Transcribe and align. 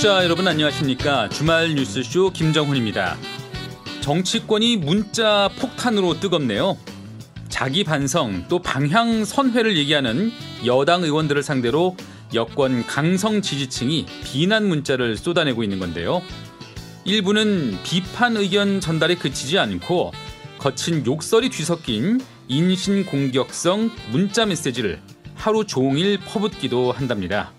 청취자 0.00 0.24
여러분 0.24 0.48
안녕하십니까 0.48 1.28
주말 1.28 1.74
뉴스쇼 1.74 2.30
김정훈입니다. 2.30 3.18
정치권이 4.00 4.78
문자 4.78 5.50
폭탄으로 5.58 6.18
뜨겁네요. 6.18 6.78
자기 7.50 7.84
반성 7.84 8.46
또 8.48 8.60
방향 8.60 9.26
선회를 9.26 9.76
얘기하는 9.76 10.32
여당 10.64 11.02
의원들을 11.02 11.42
상대로 11.42 11.96
여권 12.32 12.86
강성 12.86 13.42
지지층이 13.42 14.06
비난 14.24 14.68
문자를 14.68 15.18
쏟아내고 15.18 15.62
있는 15.62 15.78
건데요. 15.78 16.22
일부는 17.04 17.78
비판 17.82 18.38
의견 18.38 18.80
전달에 18.80 19.16
그치지 19.16 19.58
않고 19.58 20.12
거친 20.58 21.04
욕설이 21.04 21.50
뒤섞인 21.50 22.22
인신 22.48 23.04
공격성 23.04 23.90
문자 24.10 24.46
메시지를 24.46 24.98
하루 25.34 25.66
종일 25.66 26.18
퍼붓기도 26.18 26.90
한답니다. 26.92 27.52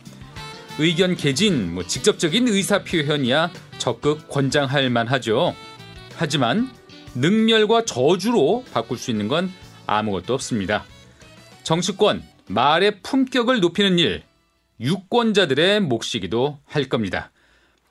의견 0.82 1.16
개진, 1.16 1.76
뭐 1.76 1.86
직접적인 1.86 2.48
의사 2.48 2.84
표현이야 2.84 3.52
적극 3.78 4.28
권장할 4.28 4.90
만하죠. 4.90 5.56
하지만 6.16 6.72
능멸과 7.14 7.86
저주로 7.86 8.66
바꿀 8.74 8.98
수 8.98 9.12
있는 9.12 9.28
건 9.28 9.52
아무것도 9.86 10.34
없습니다. 10.34 10.84
정치권 11.62 12.24
말의 12.48 13.02
품격을 13.04 13.60
높이는 13.60 14.00
일, 14.00 14.24
유권자들의 14.80 15.82
몫이기도 15.82 16.58
할 16.66 16.90
겁니다. 16.90 17.32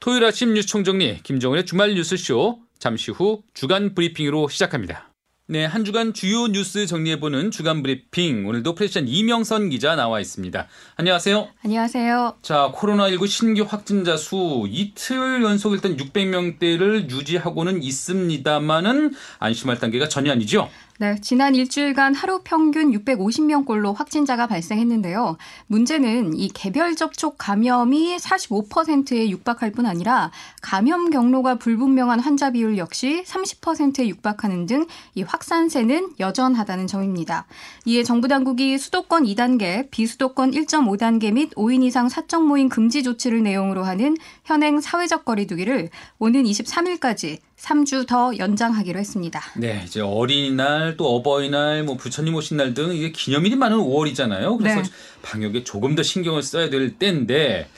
토요일 0.01 0.25
아침 0.25 0.53
뉴스 0.55 0.67
총정리 0.67 1.23
김정은의 1.23 1.67
주말 1.67 1.95
뉴스쇼 1.95 2.59
잠시 2.81 3.13
후 3.13 3.45
주간 3.55 3.95
브리핑으로 3.95 4.49
시작합니다. 4.49 5.10
네, 5.51 5.65
한 5.65 5.85
주간 5.85 6.13
주요 6.13 6.47
뉴스 6.47 6.87
정리해보는 6.87 7.51
주간 7.51 7.83
브리핑. 7.83 8.47
오늘도 8.47 8.77
프레시안 8.77 9.09
이명선 9.09 9.71
기자 9.71 9.97
나와 9.97 10.21
있습니다. 10.21 10.69
안녕하세요. 10.95 11.49
안녕하세요. 11.65 12.37
자, 12.41 12.71
코로나19 12.73 13.27
신규 13.27 13.67
확진자 13.69 14.17
수 14.17 14.69
이틀 14.71 15.43
연속 15.43 15.73
일단 15.73 15.97
600명대를 15.97 17.11
유지하고는 17.11 17.83
있습니다만은 17.83 19.13
안심할 19.41 19.81
단계가 19.81 20.07
전혀 20.07 20.31
아니죠? 20.31 20.71
네, 21.01 21.17
지난 21.23 21.55
일주일간 21.55 22.15
하루 22.15 22.43
평균 22.45 22.93
650명꼴로 22.93 23.95
확진자가 23.95 24.47
발생했는데요. 24.47 25.39
문제는 25.67 26.37
이 26.37 26.51
개별 26.51 26.95
접촉 26.95 27.37
감염이 27.39 28.19
45%에 28.19 29.31
육박할 29.31 29.73
뿐 29.73 29.87
아니라 29.87 30.31
감염 30.61 31.09
경로가 31.09 31.55
불분명한 31.55 32.21
환자 32.21 32.51
비율 32.51 32.77
역시 32.77 33.25
30%에 33.27 34.09
육박하는 34.09 34.67
등 34.67 34.87
이 35.15 35.23
확산세는 35.23 36.15
여전하다는 36.21 36.87
점입니다. 36.87 37.47
이에 37.85 38.03
정부 38.03 38.29
당국이 38.29 38.79
수도권 38.79 39.25
2단계, 39.25 39.91
비수도권 39.91 40.53
1.5단계 40.53 41.33
및 41.33 41.51
5인 41.55 41.83
이상 41.83 42.09
사적 42.09 42.47
모임 42.47 42.69
금지 42.69 43.03
조치를 43.03 43.43
내용으로 43.43 43.85
하는 43.85 44.17
현행 44.45 44.81
사회적 44.81 45.25
거리두기를 45.25 45.91
오는 46.19 46.43
23일까지 46.45 47.39
3주 47.61 48.07
더 48.07 48.33
연장하기로 48.39 48.99
했습니다. 48.99 49.41
네, 49.57 49.83
이제 49.85 50.01
어린이날 50.01 50.97
또 50.97 51.15
어버이날 51.17 51.85
뭐 51.85 51.97
부처님 51.97 52.35
오신 52.35 52.57
날 52.57 52.75
등 52.75 52.95
이게 52.95 53.11
기념일이 53.13 53.57
많은 53.57 53.77
5월이잖아요. 53.79 54.57
그래서 54.59 54.83
네. 54.83 54.89
방역에 55.23 55.65
조금 55.65 55.95
더 55.95 56.03
신경을 56.03 56.43
써야 56.43 56.71
될 56.71 56.99
때인데 56.99 57.69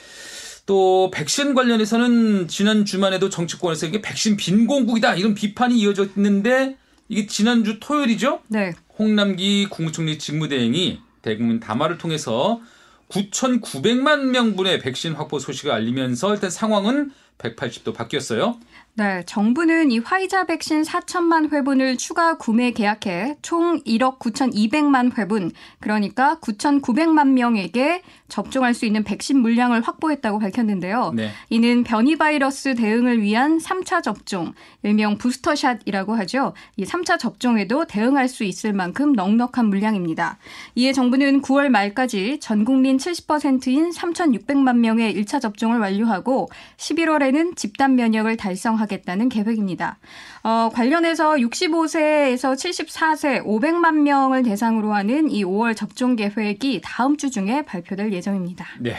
또 0.65 1.11
백신 1.11 1.53
관련해서는 1.55 2.47
지난 2.47 2.85
주말에도 2.85 3.29
정치권에서 3.29 3.87
이게 3.87 4.01
백신 4.01 4.37
빈공국이다 4.37 5.15
이런 5.15 5.33
비판이 5.33 5.77
이어졌는데 5.79 6.77
이게 7.09 7.25
지난주 7.27 7.79
토요일이죠? 7.79 8.41
네. 8.47 8.71
홍남기 8.97 9.67
국무총리 9.69 10.17
직무대행이 10.19 10.99
대국민 11.21 11.59
담화를 11.59 11.97
통해서 11.97 12.61
9,900만 13.09 14.25
명분의 14.27 14.79
백신 14.79 15.13
확보 15.13 15.39
소식을 15.39 15.71
알리면서 15.71 16.33
일단 16.33 16.49
상황은 16.49 17.11
180도 17.37 17.93
바뀌었어요. 17.93 18.57
네, 18.95 19.23
정부는 19.25 19.89
이 19.89 19.97
화이자 19.97 20.45
백신 20.45 20.83
4천만 20.83 21.51
회분을 21.51 21.97
추가 21.97 22.37
구매 22.37 22.69
계약해 22.69 23.37
총 23.41 23.79
1억 23.79 24.19
9,200만 24.19 25.17
회분, 25.17 25.51
그러니까 25.79 26.37
9,900만 26.41 27.29
명에게 27.29 28.03
접종할 28.27 28.75
수 28.75 28.85
있는 28.85 29.03
백신 29.03 29.39
물량을 29.39 29.81
확보했다고 29.81 30.37
밝혔는데요. 30.37 31.13
네. 31.15 31.31
이는 31.49 31.83
변이 31.83 32.15
바이러스 32.15 32.75
대응을 32.75 33.19
위한 33.23 33.57
3차 33.57 34.03
접종, 34.03 34.53
일명 34.83 35.17
부스터샷이라고 35.17 36.13
하죠. 36.17 36.53
이 36.77 36.83
3차 36.83 37.17
접종에도 37.17 37.85
대응할 37.85 38.27
수 38.27 38.43
있을 38.43 38.73
만큼 38.73 39.13
넉넉한 39.13 39.69
물량입니다. 39.69 40.37
이에 40.75 40.93
정부는 40.93 41.41
9월 41.41 41.69
말까지 41.69 42.39
전 42.39 42.63
국민 42.63 42.97
70%인 42.97 43.89
3,600만 43.89 44.77
명의 44.77 45.15
1차 45.15 45.41
접종을 45.41 45.79
완료하고 45.79 46.49
11월에는 46.77 47.55
집단 47.55 47.95
면역을 47.95 48.37
달성하 48.37 48.82
하겠다는 48.83 49.29
계획입니다. 49.29 49.97
어, 50.43 50.69
관련해서 50.71 51.33
65세에서 51.33 52.55
74세 52.55 53.43
500만 53.43 54.01
명을 54.01 54.43
대상으로 54.43 54.93
하는 54.93 55.29
이 55.29 55.43
5월 55.43 55.75
접종 55.75 56.15
계획이 56.15 56.81
다음 56.83 57.17
주 57.17 57.31
중에 57.31 57.63
발표될 57.63 58.13
예정입니다. 58.13 58.65
네. 58.79 58.95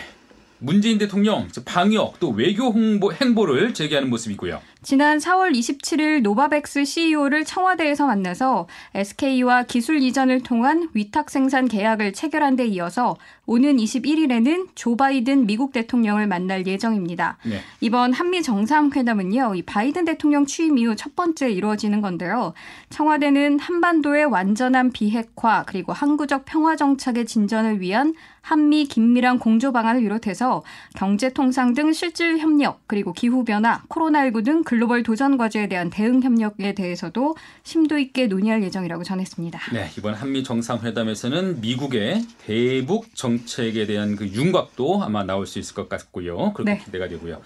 문재인 0.58 0.96
대통령 0.96 1.48
방역 1.66 2.18
또 2.20 2.30
외교 2.30 2.70
홍보 2.70 3.12
행보를 3.12 3.74
재개하는 3.74 4.08
모습이고요. 4.08 4.62
지난 4.84 5.16
4월 5.16 5.52
27일 5.52 6.20
노바백스 6.20 6.84
CEO를 6.84 7.46
청와대에서 7.46 8.06
만나서 8.06 8.68
SK와 8.94 9.62
기술 9.62 10.02
이전을 10.02 10.42
통한 10.42 10.90
위탁 10.92 11.30
생산 11.30 11.66
계약을 11.68 12.12
체결한 12.12 12.54
데 12.54 12.66
이어서 12.66 13.16
오는 13.46 13.78
21일에는 13.78 14.68
조 14.74 14.94
바이든 14.94 15.46
미국 15.46 15.72
대통령을 15.72 16.26
만날 16.26 16.66
예정입니다. 16.66 17.38
네. 17.46 17.60
이번 17.80 18.12
한미 18.12 18.42
정상회담은요, 18.42 19.54
이 19.54 19.62
바이든 19.62 20.04
대통령 20.04 20.44
취임 20.44 20.76
이후 20.76 20.94
첫 20.96 21.16
번째 21.16 21.50
이루어지는 21.50 22.02
건데요. 22.02 22.52
청와대는 22.90 23.60
한반도의 23.60 24.26
완전한 24.26 24.92
비핵화 24.92 25.64
그리고 25.66 25.94
항구적 25.94 26.44
평화 26.44 26.76
정착의 26.76 27.24
진전을 27.24 27.80
위한 27.80 28.14
한미 28.44 28.84
긴밀한 28.84 29.38
공조 29.38 29.72
방안을 29.72 30.02
비롯해서 30.02 30.62
경제 30.94 31.30
통상 31.30 31.72
등 31.72 31.94
실질 31.94 32.38
협력 32.38 32.82
그리고 32.86 33.14
기후 33.14 33.42
변화, 33.42 33.80
코로나19 33.88 34.44
등 34.44 34.62
글로벌 34.74 35.04
도전 35.04 35.36
과제에 35.36 35.68
대한 35.68 35.88
대응 35.88 36.20
협력에 36.20 36.74
대해서도 36.74 37.36
심도 37.62 37.96
있게 37.96 38.26
논의할 38.26 38.60
예정이라고 38.64 39.04
전했습니다. 39.04 39.60
네, 39.72 39.88
이번 39.96 40.14
한미 40.14 40.42
정상회담에서는 40.42 41.60
미국의 41.60 42.24
대북 42.38 43.14
정책에 43.14 43.86
대한 43.86 44.16
그 44.16 44.26
윤곽도 44.26 45.04
아마 45.04 45.22
나올 45.22 45.46
수 45.46 45.60
있을 45.60 45.76
것 45.76 45.88
같고요. 45.88 46.54
그렇게 46.54 46.72
네. 46.72 46.82
기대가 46.84 47.06
되고요. 47.06 47.40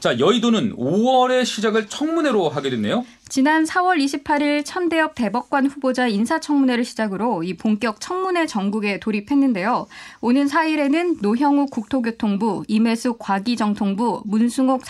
자, 0.00 0.18
여의도는 0.18 0.74
5월의 0.74 1.44
시작을 1.44 1.86
청문회로 1.86 2.48
하게 2.48 2.70
됐네요. 2.70 3.06
지난 3.32 3.64
4월 3.64 3.96
28일 3.96 4.62
천대엽 4.62 5.14
대법관 5.14 5.64
후보자 5.64 6.06
인사청문회를 6.06 6.84
시작으로 6.84 7.42
이 7.42 7.54
본격 7.54 7.98
청문회 7.98 8.44
전국에 8.44 9.00
돌입했는데요. 9.00 9.86
오는 10.20 10.46
4일에는 10.46 11.22
노형욱 11.22 11.70
국토교통부, 11.70 12.64
임혜숙 12.68 13.18
과기정통부, 13.18 14.24
문승옥 14.26 14.82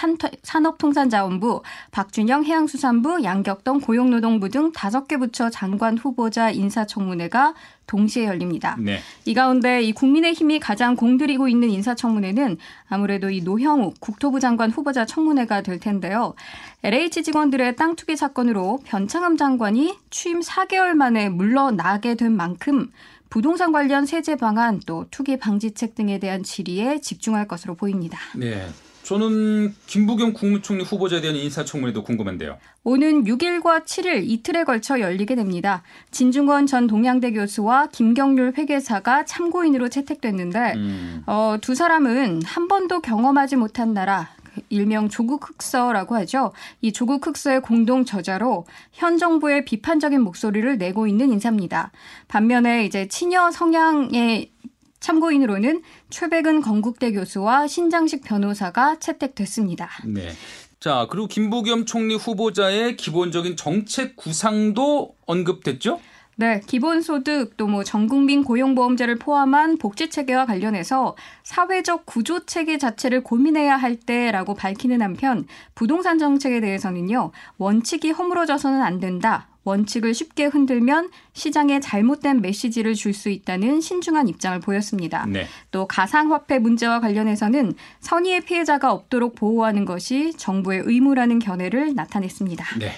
산업통상자원부, 0.43 1.63
박준영 1.93 2.43
해양수산부, 2.43 3.23
양격동 3.23 3.79
고용노동부 3.79 4.49
등 4.49 4.73
5개 4.73 5.21
부처 5.21 5.49
장관 5.49 5.97
후보자 5.97 6.51
인사청문회가 6.51 7.55
동시에 7.87 8.25
열립니다. 8.27 8.77
네. 8.81 9.01
이 9.25 9.35
가운데 9.35 9.83
이 9.83 9.93
국민의힘이 9.93 10.61
가장 10.61 10.97
공들이고 10.97 11.47
있는 11.47 11.69
인사청문회는 11.71 12.57
아무래도 12.89 13.29
이 13.29 13.43
노형욱 13.43 14.01
국토부 14.01 14.41
장관 14.41 14.71
후보자 14.71 15.05
청문회가 15.05 15.63
될 15.63 15.79
텐데요. 15.79 16.35
LH 16.85 17.23
직원들의 17.23 17.77
땅 17.77 17.95
투기 17.95 18.17
사건 18.17 18.32
으로 18.39 18.81
변창흠 18.85 19.37
장관이 19.37 19.97
취임 20.11 20.41
4개월 20.41 20.95
만에 20.95 21.29
물러나게 21.29 22.15
된 22.15 22.33
만큼 22.33 22.91
부동산 23.31 23.73
관련 23.73 24.05
세제 24.05 24.37
방안 24.37 24.81
또 24.87 25.07
투기 25.11 25.39
방지책 25.39 25.95
등에 25.95 26.19
대한 26.19 26.43
질의에 26.43 27.01
집중할 27.01 27.49
것으로 27.49 27.75
보입니다. 27.75 28.19
네. 28.37 28.67
저는 29.03 29.75
김부겸 29.87 30.33
국무총리 30.33 30.85
후보자에 30.85 31.21
대한 31.21 31.37
인사청문회도 31.37 32.05
궁금한데요. 32.05 32.59
오는 32.85 33.25
6일과 33.25 33.85
7일 33.85 34.23
이틀에 34.29 34.65
걸쳐 34.65 35.01
열리게 35.01 35.35
됩니다. 35.35 35.83
진중권 36.11 36.67
전 36.67 36.87
동양대 36.87 37.33
교수와 37.33 37.89
김경률 37.89 38.55
회계사가 38.57 39.25
참고인으로 39.25 39.89
채택됐는데 39.89 40.75
음. 40.77 41.23
어, 41.27 41.57
두 41.61 41.75
사람은 41.75 42.43
한 42.45 42.69
번도 42.69 43.01
경험하지 43.01 43.57
못한 43.57 43.93
나라 43.93 44.31
일명 44.69 45.09
조국 45.09 45.49
흑서라고 45.49 46.15
하죠. 46.17 46.53
이 46.81 46.93
조국 46.93 47.27
흑서의 47.27 47.63
공동 47.63 48.05
저자로 48.05 48.67
현 48.93 49.19
정부의 49.19 49.65
비판적인 49.65 50.21
목소리를 50.21 50.79
내고 50.79 51.07
있는 51.07 51.33
인사입니다. 51.33 51.93
반면에 52.29 52.85
이제 52.85 53.09
친여 53.09 53.51
성향의 53.51 54.53
참고인으로는 55.01 55.83
최백은 56.11 56.61
건국대 56.61 57.13
교수와 57.13 57.67
신장식 57.67 58.23
변호사가 58.23 58.99
채택됐습니다. 59.01 59.89
네. 60.07 60.31
자, 60.79 61.07
그리고 61.11 61.29
김부겸 61.29 61.87
총리 61.87 62.17
후보자의 62.17 62.97
기본적인 62.97 63.57
정책 63.57 64.17
구상도 64.17 65.15
언급됐죠? 65.27 66.01
네, 66.37 66.61
기본소득 66.67 67.57
또 67.57 67.67
뭐 67.73 67.85
전국민 67.85 68.43
고용보험제를 68.45 69.17
포함한 69.19 69.79
복지 69.79 70.11
체계와 70.11 70.45
관련해서 70.47 71.17
사회적 71.43 72.05
구조 72.07 72.45
체계 72.45 72.77
자체를 72.79 73.23
고민해야 73.23 73.77
할 73.77 73.97
때라고 73.97 74.55
밝히는 74.55 75.01
한편 75.01 75.47
부동산 75.75 76.19
정책에 76.19 76.61
대해서는요 76.61 77.31
원칙이 77.59 78.11
허물어져서는 78.11 78.83
안 78.83 79.01
된다. 79.01 79.49
원칙을 79.65 80.13
쉽게 80.13 80.47
흔들면 80.47 81.11
시장에 81.35 81.79
잘못된 81.79 82.41
메시지를 82.41 82.95
줄 82.95 83.15
수 83.15 83.29
있다는 83.29 83.81
신중한 83.81 84.27
입장을 84.27 84.59
보였습니다. 84.59 85.25
네. 85.29 85.47
또 85.71 85.87
가상화폐 85.87 86.59
문제와 86.59 86.99
관련해서는 87.01 87.75
선의의 88.01 88.41
피해자가 88.41 88.93
없도록 88.93 89.37
보호하는 89.37 89.85
것이 89.85 90.33
정부의 90.37 90.83
의무라는 90.85 91.39
견해를 91.39 91.95
나타냈습니다. 91.95 92.79
네. 92.81 92.93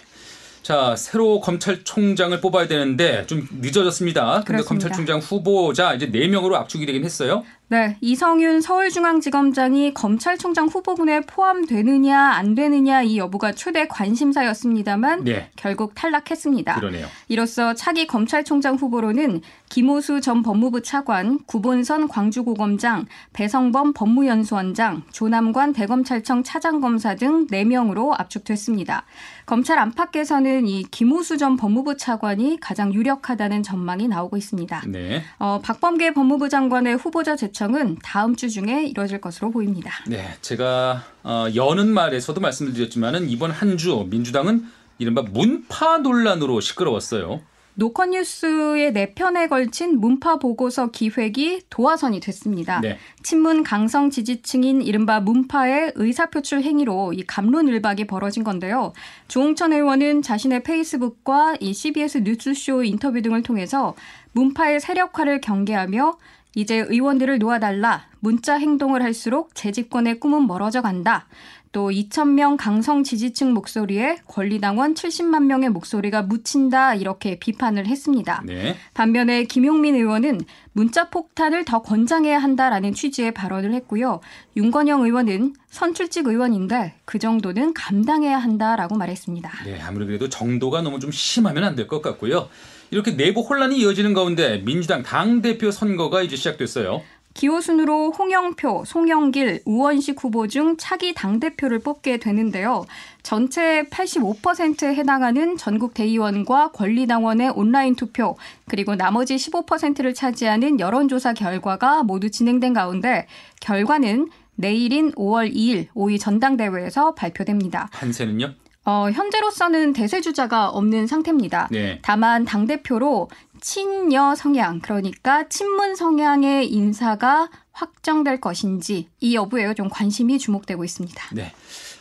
자, 0.64 0.96
새로 0.96 1.40
검찰총장을 1.40 2.40
뽑아야 2.40 2.66
되는데 2.66 3.26
좀 3.26 3.46
늦어졌습니다. 3.60 4.44
근데 4.46 4.62
그렇습니다. 4.62 4.68
검찰총장 4.68 5.18
후보자 5.18 5.92
이제 5.92 6.10
4명으로 6.10 6.54
압축이 6.54 6.86
되긴 6.86 7.04
했어요. 7.04 7.44
네, 7.68 7.96
이성윤 8.02 8.60
서울중앙지검장이 8.60 9.94
검찰총장 9.94 10.66
후보군에 10.66 11.20
포함되느냐 11.20 12.18
안 12.18 12.54
되느냐 12.54 13.02
이 13.02 13.16
여부가 13.16 13.52
최대 13.52 13.88
관심사였습니다만 13.88 15.24
네. 15.24 15.50
결국 15.56 15.94
탈락했습니다. 15.94 16.74
그러네요. 16.74 17.06
이로써 17.28 17.72
차기 17.72 18.06
검찰총장 18.06 18.74
후보로는 18.74 19.40
김호수 19.70 20.20
전 20.20 20.42
법무부 20.42 20.82
차관, 20.82 21.40
구본선 21.46 22.08
광주고검장, 22.08 23.06
배성범 23.32 23.94
법무연수원장, 23.94 25.02
조남관 25.10 25.72
대검찰청 25.72 26.42
차장검사 26.44 27.16
등 27.16 27.46
4명으로 27.46 28.14
압축됐습니다. 28.20 29.04
검찰 29.46 29.78
안팎에서는 29.78 30.66
이 30.66 30.84
김호수 30.84 31.38
전 31.38 31.56
법무부 31.56 31.96
차관이 31.96 32.58
가장 32.60 32.92
유력하다는 32.94 33.62
전망이 33.62 34.06
나오고 34.06 34.36
있습니다. 34.36 34.82
네. 34.86 35.22
어, 35.38 35.60
박범계 35.62 36.12
법무부 36.12 36.48
장관의 36.48 36.96
후보자 36.96 37.34
제 37.34 37.50
청은 37.54 37.96
다음 38.02 38.36
주 38.36 38.50
중에 38.50 38.84
이뤄질 38.84 39.20
것으로 39.22 39.50
보입니다. 39.50 39.90
네. 40.06 40.34
제가 40.42 41.04
어, 41.22 41.46
여는 41.54 41.88
말에서도 41.94 42.38
말씀드렸지만은 42.40 43.30
이번 43.30 43.50
한 43.50 43.78
주 43.78 44.06
민주당은 44.10 44.66
이른바 44.98 45.22
문파 45.22 45.98
논란으로 45.98 46.60
시끄러웠어요. 46.60 47.40
노컷뉴스의 47.76 48.92
네 48.92 49.14
편에 49.14 49.48
걸친 49.48 49.98
문파 49.98 50.38
보고서 50.38 50.92
기획이 50.92 51.62
도화선이 51.70 52.20
됐습니다. 52.20 52.80
네. 52.80 52.98
친문 53.24 53.64
강성 53.64 54.10
지지층인 54.10 54.80
이른바 54.82 55.18
문파의 55.18 55.92
의사표출 55.96 56.62
행위로 56.62 57.14
이 57.14 57.24
감론을박이 57.26 58.06
벌어진 58.06 58.44
건데요. 58.44 58.92
조홍천 59.26 59.72
의원은 59.72 60.22
자신의 60.22 60.62
페이스북과 60.62 61.56
이 61.58 61.74
CBS 61.74 62.18
뉴스쇼 62.18 62.84
인터뷰 62.84 63.20
등을 63.22 63.42
통해서 63.42 63.96
문파의 64.32 64.78
세력화를 64.78 65.40
경계하며 65.40 66.16
이제 66.54 66.76
의원들을 66.88 67.38
놓아달라. 67.38 68.06
문자 68.20 68.54
행동을 68.54 69.02
할수록 69.02 69.54
재집권의 69.54 70.20
꿈은 70.20 70.46
멀어져 70.46 70.82
간다. 70.82 71.26
또 71.72 71.90
2,000명 71.90 72.56
강성 72.56 73.02
지지층 73.02 73.52
목소리에 73.52 74.18
권리당원 74.28 74.94
70만 74.94 75.46
명의 75.46 75.68
목소리가 75.70 76.22
묻힌다. 76.22 76.94
이렇게 76.94 77.36
비판을 77.40 77.88
했습니다. 77.88 78.44
네. 78.46 78.76
반면에 78.94 79.42
김용민 79.42 79.96
의원은 79.96 80.40
문자 80.72 81.10
폭탄을 81.10 81.64
더 81.64 81.82
권장해야 81.82 82.38
한다라는 82.38 82.94
취지의 82.94 83.34
발언을 83.34 83.74
했고요. 83.74 84.20
윤건영 84.56 85.02
의원은 85.02 85.54
선출직 85.68 86.28
의원인데 86.28 86.94
그 87.04 87.18
정도는 87.18 87.74
감당해야 87.74 88.38
한다라고 88.38 88.94
말했습니다. 88.96 89.50
네, 89.64 89.80
아무리 89.82 90.06
그래도 90.06 90.28
정도가 90.28 90.82
너무 90.82 91.00
좀 91.00 91.10
심하면 91.10 91.64
안 91.64 91.74
될 91.74 91.88
것 91.88 92.00
같고요. 92.02 92.48
이렇게 92.90 93.16
내부 93.16 93.40
혼란이 93.40 93.78
이어지는 93.78 94.14
가운데 94.14 94.62
민주당 94.64 95.02
당대표 95.02 95.70
선거가 95.70 96.22
이제 96.22 96.36
시작됐어요. 96.36 97.02
기호순으로 97.34 98.12
홍영표, 98.12 98.84
송영길, 98.86 99.62
우원식 99.64 100.22
후보 100.22 100.46
중 100.46 100.76
차기 100.78 101.12
당대표를 101.14 101.80
뽑게 101.80 102.18
되는데요. 102.18 102.86
전체 103.24 103.82
85%에 103.90 104.94
해당하는 104.94 105.56
전국 105.56 105.94
대의원과 105.94 106.70
권리당원의 106.70 107.50
온라인 107.56 107.96
투표, 107.96 108.36
그리고 108.68 108.94
나머지 108.94 109.34
15%를 109.34 110.14
차지하는 110.14 110.78
여론조사 110.78 111.34
결과가 111.34 112.04
모두 112.04 112.30
진행된 112.30 112.72
가운데 112.72 113.26
결과는 113.60 114.28
내일인 114.54 115.10
5월 115.12 115.52
2일 115.52 115.88
5위 115.88 116.20
전당대회에서 116.20 117.14
발표됩니다. 117.14 117.88
판세는요? 117.92 118.54
어, 118.84 119.10
현재로서는 119.10 119.92
대세주자가 119.94 120.68
없는 120.68 121.06
상태입니다. 121.06 121.68
네. 121.70 121.98
다만 122.02 122.44
당대표로 122.44 123.30
친여 123.60 124.34
성향, 124.34 124.80
그러니까 124.80 125.48
친문 125.48 125.96
성향의 125.96 126.70
인사가 126.70 127.48
확정될 127.72 128.40
것인지 128.40 129.08
이 129.20 129.34
여부에 129.34 129.72
좀 129.74 129.88
관심이 129.88 130.38
주목되고 130.38 130.84
있습니다. 130.84 131.34
네. 131.34 131.52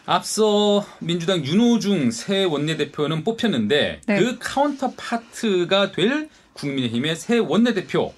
앞서 0.06 0.85
민주당 1.00 1.45
윤호중 1.45 2.12
새 2.12 2.44
원내대표는 2.44 3.24
뽑혔는데 3.24 4.01
네. 4.06 4.19
그 4.19 4.38
counterpart가 4.39 5.94
될 5.94 6.29
국민의힘의 6.53 7.15
새 7.15 7.38
원내대표 7.38 8.13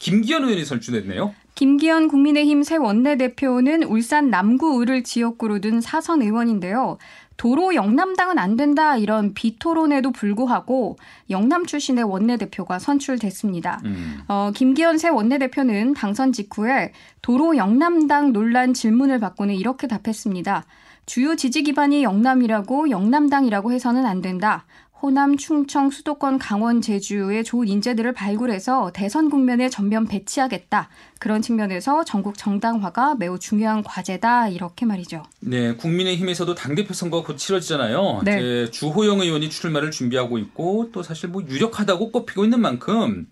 김기현 0.00 0.44
의원이 0.44 0.64
선출됐네요. 0.64 1.34
김기현 1.54 2.08
국민의힘 2.08 2.62
새 2.62 2.76
원내대표는 2.76 3.84
울산 3.84 4.30
남구 4.30 4.80
을을 4.80 5.02
지역구로 5.02 5.60
둔 5.60 5.80
사선 5.80 6.22
의원인데요. 6.22 6.98
도로 7.38 7.74
영남당은 7.74 8.36
안 8.36 8.56
된다 8.56 8.96
이런 8.96 9.32
비토론에도 9.32 10.10
불구하고 10.10 10.98
영남 11.30 11.64
출신의 11.64 12.04
원내대표가 12.04 12.80
선출됐습니다. 12.80 13.80
음. 13.84 14.20
어, 14.26 14.50
김기현 14.54 14.98
새 14.98 15.08
원내대표는 15.08 15.94
당선 15.94 16.32
직후에 16.32 16.92
도로 17.22 17.56
영남당 17.56 18.32
논란 18.32 18.74
질문을 18.74 19.20
받고는 19.20 19.54
이렇게 19.54 19.86
답했습니다. 19.86 20.64
주요 21.06 21.36
지지 21.36 21.62
기반이 21.62 22.02
영남이라고 22.02 22.90
영남당이라고 22.90 23.72
해서는 23.72 24.04
안 24.04 24.20
된다. 24.20 24.66
호남, 25.00 25.36
충청, 25.36 25.90
수도권, 25.90 26.38
강원, 26.38 26.80
제주의 26.80 27.44
좋은 27.44 27.68
인재들을 27.68 28.12
발굴해서 28.12 28.90
대선 28.92 29.30
국면에 29.30 29.68
전면 29.68 30.06
배치하겠다. 30.06 30.88
그런 31.20 31.40
측면에서 31.40 32.04
전국 32.04 32.36
정당화가 32.36 33.14
매우 33.14 33.38
중요한 33.38 33.84
과제다. 33.84 34.48
이렇게 34.48 34.86
말이죠. 34.86 35.22
네, 35.40 35.74
국민의힘에서도 35.74 36.52
당대표 36.56 36.94
선거가 36.94 37.26
곧 37.26 37.36
치러지잖아요. 37.36 38.22
네. 38.24 38.70
주호영 38.70 39.20
의원이 39.20 39.50
출마를 39.50 39.92
준비하고 39.92 40.38
있고 40.38 40.90
또 40.92 41.04
사실 41.04 41.28
뭐 41.28 41.42
유력하다고 41.46 42.10
꼽히고 42.10 42.44
있는 42.44 42.60
만큼 42.60 43.26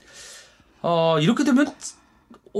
어, 0.83 1.19
이렇게 1.21 1.43
되면 1.43 1.67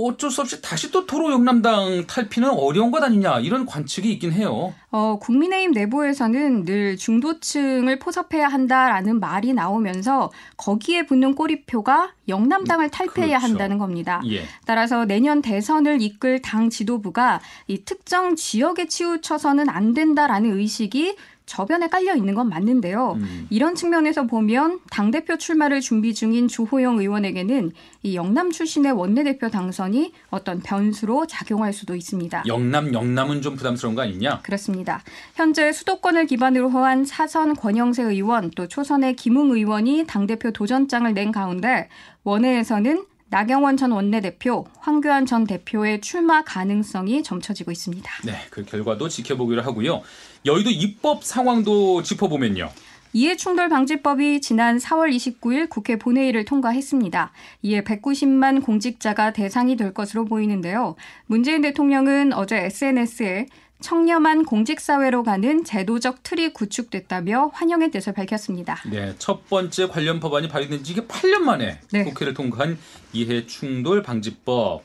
어쩔 0.05 0.29
수 0.29 0.41
없이 0.41 0.61
다시 0.61 0.91
또 0.91 1.07
도로 1.07 1.31
영남당 1.31 2.05
탈피는 2.05 2.51
어려운 2.51 2.91
것 2.91 3.01
아니냐 3.01 3.39
이런 3.39 3.65
관측이 3.65 4.11
있긴 4.13 4.31
해요. 4.31 4.73
어, 4.91 5.17
국민의힘 5.19 5.71
내부에서는 5.71 6.65
늘 6.65 6.97
중도층을 6.97 7.97
포섭해야 7.97 8.47
한다라는 8.47 9.19
말이 9.19 9.53
나오면서 9.53 10.31
거기에 10.55 11.07
붙는 11.07 11.33
꼬리표가 11.33 12.11
영남당을 12.27 12.91
탈피해야 12.91 13.39
그렇죠. 13.39 13.53
한다는 13.53 13.79
겁니다. 13.79 14.21
예. 14.29 14.43
따라서 14.65 15.05
내년 15.05 15.41
대선을 15.41 16.01
이끌 16.01 16.41
당 16.41 16.69
지도부가 16.69 17.41
이 17.67 17.83
특정 17.83 18.35
지역에 18.35 18.87
치우쳐서는 18.87 19.67
안 19.69 19.93
된다라는 19.95 20.57
의식이 20.57 21.15
저변에 21.47 21.87
깔려 21.87 22.15
있는 22.15 22.35
건 22.35 22.49
맞는데요. 22.49 23.13
음. 23.13 23.47
이런 23.49 23.73
측면에서 23.73 24.27
보면 24.27 24.79
당대표 24.91 25.37
출마를 25.37 25.81
준비 25.81 26.13
중인 26.13 26.47
주호영 26.47 26.99
의원에게는 26.99 27.71
이 28.03 28.15
영남 28.15 28.51
출신의 28.51 28.91
원내대표 28.91 29.49
당선이 29.49 30.13
어떤 30.29 30.59
변수로 30.61 31.25
작용할 31.25 31.73
수도 31.73 31.95
있습니다. 31.95 32.43
영남 32.47 32.93
영남은 32.93 33.41
좀 33.41 33.55
부담스러운 33.55 33.95
거 33.95 34.03
아니냐? 34.03 34.41
그렇습니다. 34.43 35.01
현재 35.35 35.71
수도권을 35.71 36.27
기반으로 36.27 36.69
한 36.69 37.05
사선 37.05 37.55
권영세 37.55 38.03
의원 38.03 38.51
또 38.51 38.67
초선의 38.67 39.15
김웅 39.15 39.51
의원이 39.51 40.05
당대표 40.05 40.51
도전장을 40.51 41.11
낸 41.13 41.31
가운데 41.31 41.87
원내에서는 42.23 43.05
나경원 43.29 43.75
전 43.75 43.91
원내대표, 43.91 44.65
황교안 44.79 45.25
전 45.25 45.45
대표의 45.45 45.99
출마 45.99 46.43
가능성이 46.43 47.23
점쳐지고 47.23 47.71
있습니다. 47.71 48.09
네, 48.25 48.33
그 48.49 48.63
결과도 48.63 49.09
지켜보기로 49.09 49.61
하고요. 49.63 50.01
여의도 50.45 50.69
입법 50.69 51.23
상황도 51.23 52.03
짚어보면요. 52.03 52.69
이해충돌방지법이 53.13 54.41
지난 54.41 54.77
4월 54.77 55.09
29일 55.15 55.69
국회 55.69 55.97
본회의를 55.97 56.45
통과했습니다. 56.45 57.31
이에 57.63 57.81
190만 57.83 58.63
공직자가 58.63 59.33
대상이 59.33 59.75
될 59.75 59.93
것으로 59.93 60.25
보이는데요. 60.25 60.95
문재인 61.25 61.61
대통령은 61.61 62.33
어제 62.33 62.57
SNS에 62.57 63.47
청렴한 63.79 64.45
공직사회로 64.45 65.23
가는 65.23 65.63
제도적 65.63 66.23
틀이 66.23 66.53
구축됐다며 66.53 67.51
환영의 67.53 67.91
뜻을 67.91 68.13
밝혔습니다. 68.13 68.77
네, 68.89 69.13
첫 69.19 69.47
번째 69.49 69.87
관련 69.87 70.19
법안이 70.19 70.47
발의된 70.47 70.83
지 70.83 70.93
이게 70.93 71.01
8년 71.01 71.39
만에 71.39 71.79
네. 71.91 72.03
국회를 72.03 72.33
통과한 72.33 72.77
이해 73.13 73.45
충돌 73.45 74.01
방지법. 74.01 74.81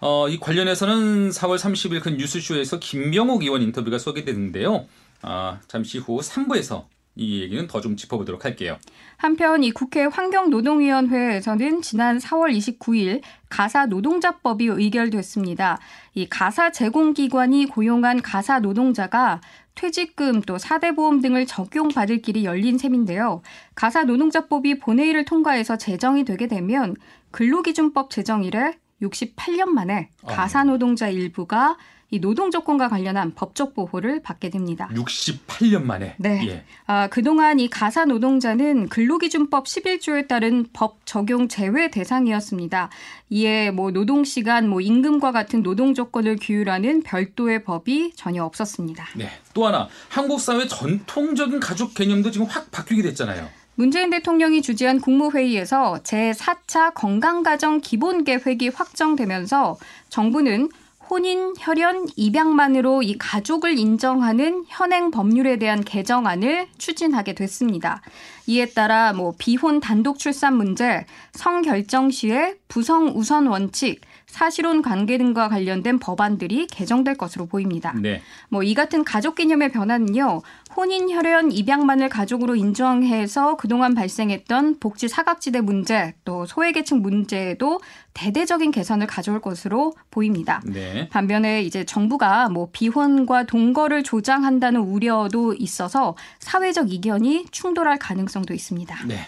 어, 0.00 0.28
이 0.28 0.38
관련해서는 0.38 1.30
4월 1.30 1.56
30일 1.58 2.00
그 2.02 2.10
뉴스쇼에서 2.10 2.78
김명옥 2.78 3.42
의원 3.42 3.62
인터뷰가 3.62 3.98
소개됐는데요. 3.98 4.86
아, 5.22 5.58
잠시 5.68 5.98
후 5.98 6.20
3부에서 6.20 6.84
이 7.18 7.40
얘기는 7.40 7.66
더 7.66 7.80
좀 7.80 7.96
짚어보도록 7.96 8.44
할게요. 8.44 8.76
한편 9.16 9.64
이 9.64 9.70
국회 9.70 10.04
환경노동위원회에서는 10.04 11.80
지난 11.80 12.18
4월 12.18 12.54
29일 12.54 13.22
가사 13.48 13.86
노동자법이 13.86 14.66
의결됐습니다. 14.66 15.78
이 16.14 16.28
가사 16.28 16.70
제공기관이 16.70 17.66
고용한 17.66 18.20
가사 18.20 18.58
노동자가 18.58 19.40
퇴직금 19.74 20.42
또 20.42 20.58
사대보험 20.58 21.22
등을 21.22 21.46
적용받을 21.46 22.20
길이 22.20 22.44
열린 22.44 22.76
셈인데요. 22.76 23.40
가사 23.74 24.04
노동자법이 24.04 24.78
본회의를 24.78 25.24
통과해서 25.24 25.78
제정이 25.78 26.26
되게 26.26 26.46
되면 26.48 26.94
근로기준법 27.30 28.10
제정 28.10 28.44
이래 28.44 28.72
68년 29.02 29.68
만에 29.68 30.08
아. 30.24 30.34
가사 30.34 30.64
노동자 30.64 31.08
일부가 31.08 31.76
이 32.10 32.20
노동 32.20 32.52
조건과 32.52 32.88
관련한 32.88 33.34
법적 33.34 33.74
보호를 33.74 34.22
받게 34.22 34.50
됩니다. 34.50 34.88
68년 34.94 35.82
만에. 35.82 36.14
네. 36.18 36.40
예. 36.46 36.64
아, 36.86 37.08
그동안 37.08 37.58
이 37.58 37.68
가사 37.68 38.04
노동자는 38.04 38.88
근로기준법 38.88 39.64
11조에 39.64 40.28
따른 40.28 40.66
법 40.72 40.98
적용 41.04 41.48
제외 41.48 41.90
대상이었습니다. 41.90 42.90
이에 43.30 43.72
뭐 43.72 43.90
노동 43.90 44.22
시간, 44.22 44.68
뭐 44.68 44.80
임금과 44.80 45.32
같은 45.32 45.64
노동 45.64 45.94
조건을 45.94 46.36
규율하는 46.40 47.02
별도의 47.02 47.64
법이 47.64 48.12
전혀 48.14 48.44
없었습니다. 48.44 49.04
네. 49.16 49.28
또 49.52 49.66
하나 49.66 49.88
한국 50.08 50.40
사회 50.40 50.68
전통적인 50.68 51.58
가족 51.58 51.94
개념도 51.94 52.30
지금 52.30 52.46
확 52.46 52.70
바뀌게 52.70 53.02
됐잖아요. 53.02 53.48
문재인 53.78 54.08
대통령이 54.08 54.62
주재한 54.62 55.00
국무회의에서 55.00 56.00
제4차 56.02 56.94
건강가정 56.94 57.82
기본계획이 57.82 58.68
확정되면서 58.68 59.76
정부는 60.08 60.70
혼인, 61.10 61.52
혈연, 61.58 62.08
입양만으로 62.16 63.02
이 63.02 63.18
가족을 63.18 63.78
인정하는 63.78 64.64
현행 64.66 65.10
법률에 65.10 65.58
대한 65.58 65.84
개정안을 65.84 66.68
추진하게 66.78 67.34
됐습니다. 67.34 68.00
이에 68.46 68.64
따라 68.66 69.12
뭐 69.12 69.34
비혼 69.36 69.80
단독 69.80 70.18
출산 70.18 70.56
문제, 70.56 71.04
성결정 71.32 72.10
시에 72.10 72.54
부성 72.68 73.12
우선 73.14 73.46
원칙, 73.46 74.00
사실혼 74.36 74.82
관계 74.82 75.16
등과 75.16 75.48
관련된 75.48 75.98
법안들이 75.98 76.66
개정될 76.66 77.16
것으로 77.16 77.46
보입니다. 77.46 77.94
네. 77.96 78.20
뭐이 78.50 78.74
같은 78.74 79.02
가족 79.02 79.36
개념의 79.36 79.72
변화는요. 79.72 80.42
혼인, 80.76 81.08
혈연, 81.08 81.52
입양만을 81.52 82.10
가족으로 82.10 82.54
인정해서 82.54 83.56
그동안 83.56 83.94
발생했던 83.94 84.78
복지 84.78 85.08
사각지대 85.08 85.62
문제, 85.62 86.14
또 86.24 86.44
소외계층 86.44 87.00
문제에도 87.00 87.80
대대적인 88.12 88.72
개선을 88.72 89.06
가져올 89.06 89.40
것으로 89.40 89.94
보입니다. 90.10 90.60
네. 90.66 91.08
반면에 91.08 91.62
이제 91.62 91.84
정부가 91.84 92.50
뭐 92.50 92.68
비혼과 92.72 93.44
동거를 93.44 94.02
조장한다는 94.02 94.80
우려도 94.80 95.54
있어서 95.54 96.14
사회적 96.40 96.92
이견이 96.92 97.46
충돌할 97.52 97.98
가능성도 97.98 98.52
있습니다. 98.52 99.06
네. 99.06 99.20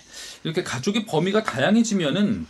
이렇게 0.44 0.62
가족의 0.62 1.06
범위가 1.06 1.44
다양해지면은 1.44 2.46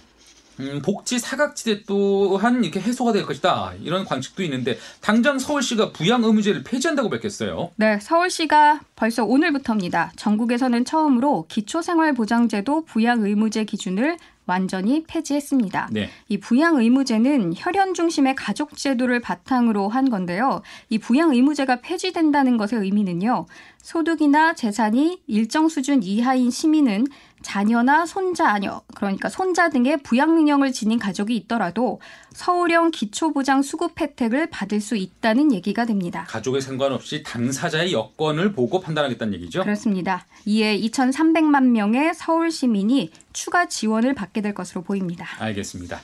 음, 0.61 0.83
복지 0.85 1.19
사각지대 1.19 1.85
또한 1.87 2.63
이렇게 2.63 2.81
해소가 2.81 3.13
될 3.13 3.25
것이다. 3.25 3.73
이런 3.83 4.05
관측도 4.05 4.43
있는데 4.45 4.79
당장 5.01 5.39
서울시가 5.39 5.93
부양 5.93 6.25
의무제를 6.25 6.65
폐지한다고 6.65 7.11
밝혔어요. 7.11 7.71
네, 7.77 7.99
서울시가 8.01 8.81
벌써 8.97 9.25
오늘부터입니다. 9.25 10.13
전국에서는 10.17 10.85
처음으로 10.85 11.47
기초생활보장제도 11.49 12.85
부양 12.85 13.23
의무제 13.23 13.65
기준을 13.65 14.19
완전히 14.49 15.05
폐지했습니다. 15.07 15.91
네. 15.93 16.09
이 16.29 16.39
부양 16.39 16.77
의무제는 16.77 17.53
혈연 17.55 17.93
중심의 17.93 18.35
가족 18.35 18.77
제도를 18.77 19.21
바탕으로 19.21 19.89
한 19.89 20.09
건데요. 20.09 20.63
이 20.89 20.99
부양 20.99 21.33
의무제가 21.33 21.83
폐지된다는 21.83 22.57
것의 22.57 22.83
의미는요. 22.83 23.47
소득이나 23.83 24.55
재산이 24.55 25.21
일정 25.27 25.69
수준 25.69 26.03
이하인 26.03 26.51
시민은 26.51 27.07
자녀나 27.43 28.07
손자 28.07 28.49
아녀, 28.49 28.83
그러니까 28.95 29.29
손자 29.29 29.71
등의 29.71 30.03
부양 30.03 30.35
능력을 30.35 30.71
지닌 30.73 30.99
가족이 30.99 31.37
있더라도 31.37 32.01
서울형 32.33 32.91
기초보장 32.91 33.63
수급 33.63 34.01
혜택을 34.01 34.51
받을 34.51 34.81
수 34.81 34.97
있다는 34.97 35.53
얘기가 35.53 35.87
됩니다. 35.87 36.25
가족에 36.29 36.61
상관없이 36.61 37.23
당사자의 37.23 37.93
여건을 37.93 38.53
보고 38.53 38.81
판단하겠다는 38.81 39.35
얘기죠. 39.35 39.63
그렇습니다. 39.63 40.27
이에 40.45 40.79
2,300만 40.79 41.71
명의 41.71 42.13
서울 42.15 42.51
시민이 42.51 43.11
추가 43.33 43.67
지원을 43.67 44.15
받게 44.15 44.41
될 44.41 44.55
것으로 44.55 44.83
보입니다. 44.83 45.27
알겠습니다. 45.39 46.01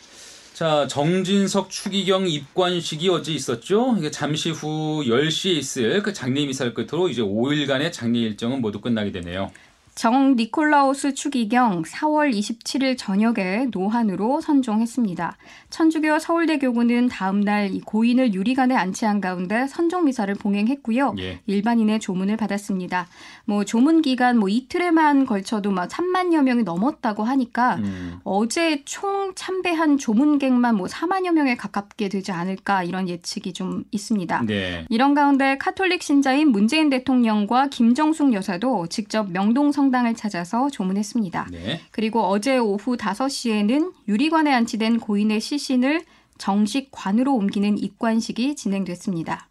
자, 0.55 0.87
정진석 0.87 1.69
추기경 1.69 2.29
입관식이 2.29 3.09
어제 3.09 3.33
있었죠. 3.33 3.97
이게 3.99 4.13
잠시 4.13 4.51
후 4.51 5.03
10시에 5.05 5.51
있을 5.57 6.01
그 6.05 6.13
장례 6.13 6.47
미사를 6.47 6.73
끝으로 6.75 7.09
이제 7.09 7.23
5일간의 7.23 7.93
장례 7.93 8.21
일정은 8.21 8.61
모두 8.61 8.81
끝나게 8.81 9.11
되네요. 9.11 9.51
정 9.95 10.35
니콜라우스 10.35 11.15
추기경 11.15 11.83
4월 11.83 12.33
27일 12.35 12.99
저녁에 12.99 13.69
노한으로 13.71 14.41
선종했습니다. 14.41 15.37
천주교 15.71 16.19
서울대 16.19 16.59
교구는 16.59 17.09
다음 17.09 17.41
날이 17.41 17.81
고인을 17.81 18.35
유리관에 18.35 18.75
안치한 18.75 19.21
가운데 19.21 19.69
선종 19.69 20.07
미사를 20.07 20.35
봉행했고요. 20.35 21.15
예. 21.19 21.41
일반인의 21.47 22.01
조문을 22.01 22.37
받았습니다. 22.37 23.07
뭐 23.45 23.65
조문 23.65 24.03
기간 24.03 24.39
뭐 24.39 24.49
이틀에만 24.49 25.27
걸쳐도 25.27 25.71
막 25.71 25.89
3만여 25.89 26.43
명이 26.43 26.65
넘었다고 26.65 27.23
하니까 27.23 27.77
음, 27.77 28.19
어제 28.25 28.83
총 28.85 29.33
참배한 29.37 29.97
조문객만 29.97 30.75
뭐 30.77 30.89
4만여 30.89 31.31
명에 31.33 31.55
가깝게 31.57 32.09
되지 32.09 32.33
않을까 32.33 32.83
이런 32.83 33.09
예측이 33.09 33.53
좀 33.53 33.85
있습니다. 33.93 34.43
네. 34.47 34.87
이런 34.91 35.15
가운데 35.15 35.57
카톨릭 35.59 36.03
신자인 36.03 36.49
문재인 36.49 36.91
대통령과 36.91 37.69
김정숙 37.69 38.33
여사도 38.33 38.89
직접 38.89 39.31
명동 39.31 39.71
성 39.71 39.84
당을 39.91 40.15
찾아서 40.15 40.71
조문했습니다. 40.71 41.49
네. 41.51 41.81
그리고 41.91 42.23
어제 42.23 42.59
오후 42.59 42.97
5시에는 42.97 43.93
유리관에 44.09 44.53
안치된 44.53 45.01
고인의 45.01 45.41
시신을 45.41 46.05
정식 46.39 46.89
관으로 46.91 47.35
옮기는 47.35 47.79
입관식이 47.79 48.57
진행됐습니다. 48.57 49.49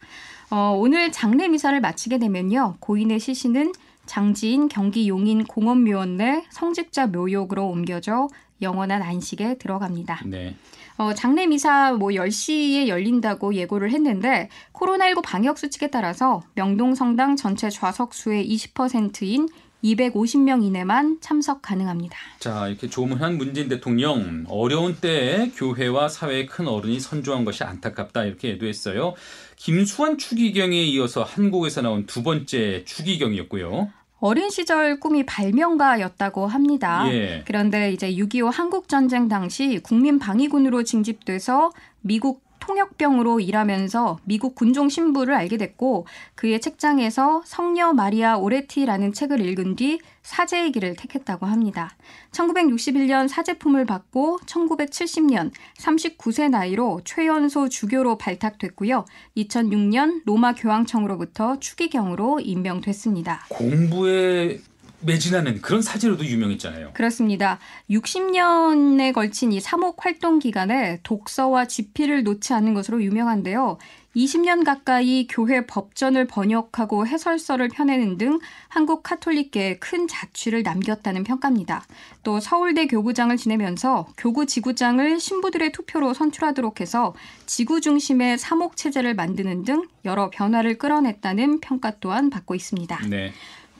어, 0.51 0.75
오늘 0.77 1.11
장례 1.11 1.47
미사를 1.47 1.79
마치게 1.79 2.19
되면요. 2.19 2.75
고인의 2.79 3.19
시신은 3.19 3.73
장지인 4.05 4.67
경기 4.67 5.07
용인 5.07 5.45
공원묘원 5.45 6.17
내 6.17 6.43
성직자 6.51 7.07
묘역으로 7.07 7.67
옮겨져 7.67 8.27
영원한 8.61 9.01
안식에 9.01 9.57
들어갑니다. 9.57 10.21
네. 10.25 10.55
어, 10.97 11.13
장례 11.13 11.47
미사 11.47 11.91
뭐 11.93 12.09
10시에 12.09 12.87
열린다고 12.87 13.55
예고를 13.55 13.91
했는데 13.91 14.49
코로나19 14.73 15.23
방역 15.23 15.57
수칙에 15.57 15.87
따라서 15.87 16.43
명동 16.53 16.93
성당 16.93 17.35
전체 17.35 17.69
좌석 17.69 18.13
수의 18.13 18.47
20%인 18.47 19.49
250명 19.83 20.63
이내만 20.63 21.17
참석 21.21 21.61
가능합니다. 21.61 22.17
자, 22.39 22.67
이렇게 22.67 22.89
조문한 22.89 23.37
문재인 23.37 23.67
대통령 23.67 24.45
어려운 24.47 24.95
때에 24.95 25.51
교회와 25.55 26.07
사회의 26.07 26.45
큰 26.45 26.67
어른이 26.67 26.99
선조한 26.99 27.45
것이 27.45 27.63
안타깝다 27.63 28.23
이렇게 28.23 28.49
예도했어요. 28.49 29.13
김수환 29.55 30.17
추기경에 30.17 30.81
이어서 30.83 31.23
한국에서 31.23 31.81
나온 31.81 32.05
두 32.05 32.23
번째 32.23 32.83
추기경이었고요. 32.85 33.91
어린 34.19 34.49
시절 34.49 35.01
꿈이 35.01 35.25
발명가였다고 35.25 36.47
합니다. 36.47 37.05
예. 37.11 37.43
그런데 37.45 37.91
이제 37.91 38.09
6.25 38.09 38.53
한국전쟁 38.53 39.27
당시 39.27 39.79
국민방위군으로 39.83 40.83
징집돼서 40.83 41.71
미국 41.99 42.42
통역병으로 42.65 43.41
일하면서 43.41 44.19
미국 44.23 44.55
군종 44.55 44.87
신부를 44.87 45.33
알게 45.33 45.57
됐고 45.57 46.07
그의 46.35 46.61
책장에서 46.61 47.43
성녀 47.45 47.91
마리아 47.91 48.37
오레티라는 48.37 49.11
책을 49.11 49.41
읽은 49.41 49.75
뒤 49.75 49.99
사제의 50.21 50.71
길을 50.71 50.95
택했다고 50.95 51.45
합니다. 51.45 51.91
1961년 52.31 53.27
사제품을 53.27 53.85
받고 53.85 54.39
1970년 54.45 55.51
39세 55.77 56.49
나이로 56.49 57.01
최연소 57.03 57.67
주교로 57.67 58.17
발탁됐고요. 58.17 59.03
2006년 59.35 60.21
로마 60.25 60.53
교황청으로부터 60.53 61.59
추기경으로 61.59 62.39
임명됐습니다. 62.39 63.47
공부에 63.49 64.61
매진하는 65.05 65.61
그런 65.61 65.81
사제로도 65.81 66.25
유명했잖아요. 66.25 66.91
그렇습니다. 66.93 67.59
60년에 67.89 69.13
걸친 69.13 69.51
이 69.51 69.59
사목 69.59 70.05
활동 70.05 70.39
기간에 70.39 70.99
독서와 71.03 71.65
집필을 71.65 72.23
놓지 72.23 72.53
않는 72.53 72.73
것으로 72.73 73.03
유명한데요. 73.03 73.77
20년 74.15 74.63
가까이 74.63 75.27
교회 75.27 75.65
법전을 75.65 76.27
번역하고 76.27 77.07
해설서를 77.07 77.69
펴내는 77.69 78.17
등 78.17 78.39
한국 78.67 79.01
카톨릭계에 79.01 79.77
큰 79.77 80.07
자취를 80.07 80.61
남겼다는 80.63 81.23
평가입니다. 81.23 81.83
또 82.21 82.39
서울대 82.39 82.85
교구장을 82.85 83.35
지내면서 83.35 84.07
교구 84.17 84.45
지구장을 84.45 85.19
신부들의 85.19 85.71
투표로 85.71 86.13
선출하도록 86.13 86.79
해서 86.79 87.15
지구 87.47 87.81
중심의 87.81 88.37
사목 88.37 88.77
체제를 88.77 89.15
만드는 89.15 89.63
등 89.63 89.87
여러 90.05 90.29
변화를 90.29 90.77
끌어냈다는 90.77 91.59
평가 91.59 91.93
또한 91.99 92.29
받고 92.29 92.53
있습니다. 92.53 93.07
네. 93.09 93.33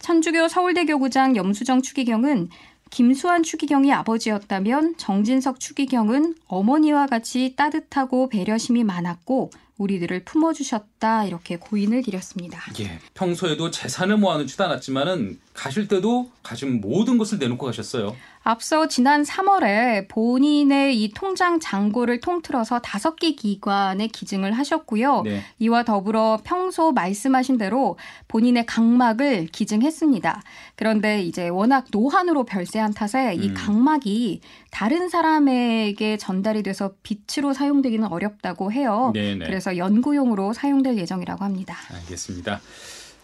천주교 0.04 0.50
서울대 0.50 0.84
교구장 0.84 1.38
염수정 1.38 1.82
추기경은 1.82 2.50
김수환 2.90 3.42
추기경이 3.42 3.94
아버지였다면 3.94 4.96
정진석 4.98 5.62
추기경은 5.62 6.36
어머니와 6.46 7.08
같이 7.08 7.54
따뜻하고 7.56 8.28
배려심이 8.28 8.84
많았고 8.84 9.52
우리들을 9.78 10.24
품어주셨다 10.24 11.26
이렇게 11.26 11.58
고인을 11.58 12.04
드렸습니다. 12.04 12.62
예, 12.80 13.00
평소에도 13.14 13.72
재산을 13.72 14.18
모아놓지도 14.18 14.64
않았지만은 14.64 15.40
가실 15.54 15.88
때도 15.88 16.32
가진 16.42 16.82
모든 16.82 17.18
것을 17.18 17.40
내놓고 17.40 17.66
가셨어요. 17.66 18.16
앞서 18.44 18.88
지난 18.88 19.24
3월에 19.24 20.10
본인의 20.10 21.02
이 21.02 21.14
통장 21.14 21.60
잔고를 21.60 22.20
통틀어서 22.20 22.80
다섯 22.80 23.16
개 23.16 23.36
기관에 23.36 24.08
기증을 24.08 24.52
하셨고요. 24.52 25.22
네. 25.22 25.44
이와 25.60 25.84
더불어 25.84 26.40
평소 26.44 26.92
말씀하신 26.92 27.58
대로 27.58 27.98
본인의 28.28 28.66
각막을 28.66 29.48
기증했습니다. 29.48 30.44
그런데 30.76 31.22
이제 31.22 31.48
워낙 31.48 31.86
노환으로 31.92 32.44
별세한 32.44 32.94
탓에 32.94 33.36
이 33.36 33.50
음. 33.50 33.54
각막이 33.54 34.42
다른 34.74 35.08
사람에게 35.08 36.18
전달이 36.18 36.64
돼서 36.64 36.94
빛으로 37.04 37.54
사용되기는 37.54 38.08
어렵다고 38.08 38.72
해요. 38.72 39.12
네네. 39.14 39.46
그래서 39.46 39.78
연구용으로 39.78 40.54
사용될 40.54 40.98
예정이라고 40.98 41.44
합니다. 41.46 41.78
알겠습니다. 41.92 42.60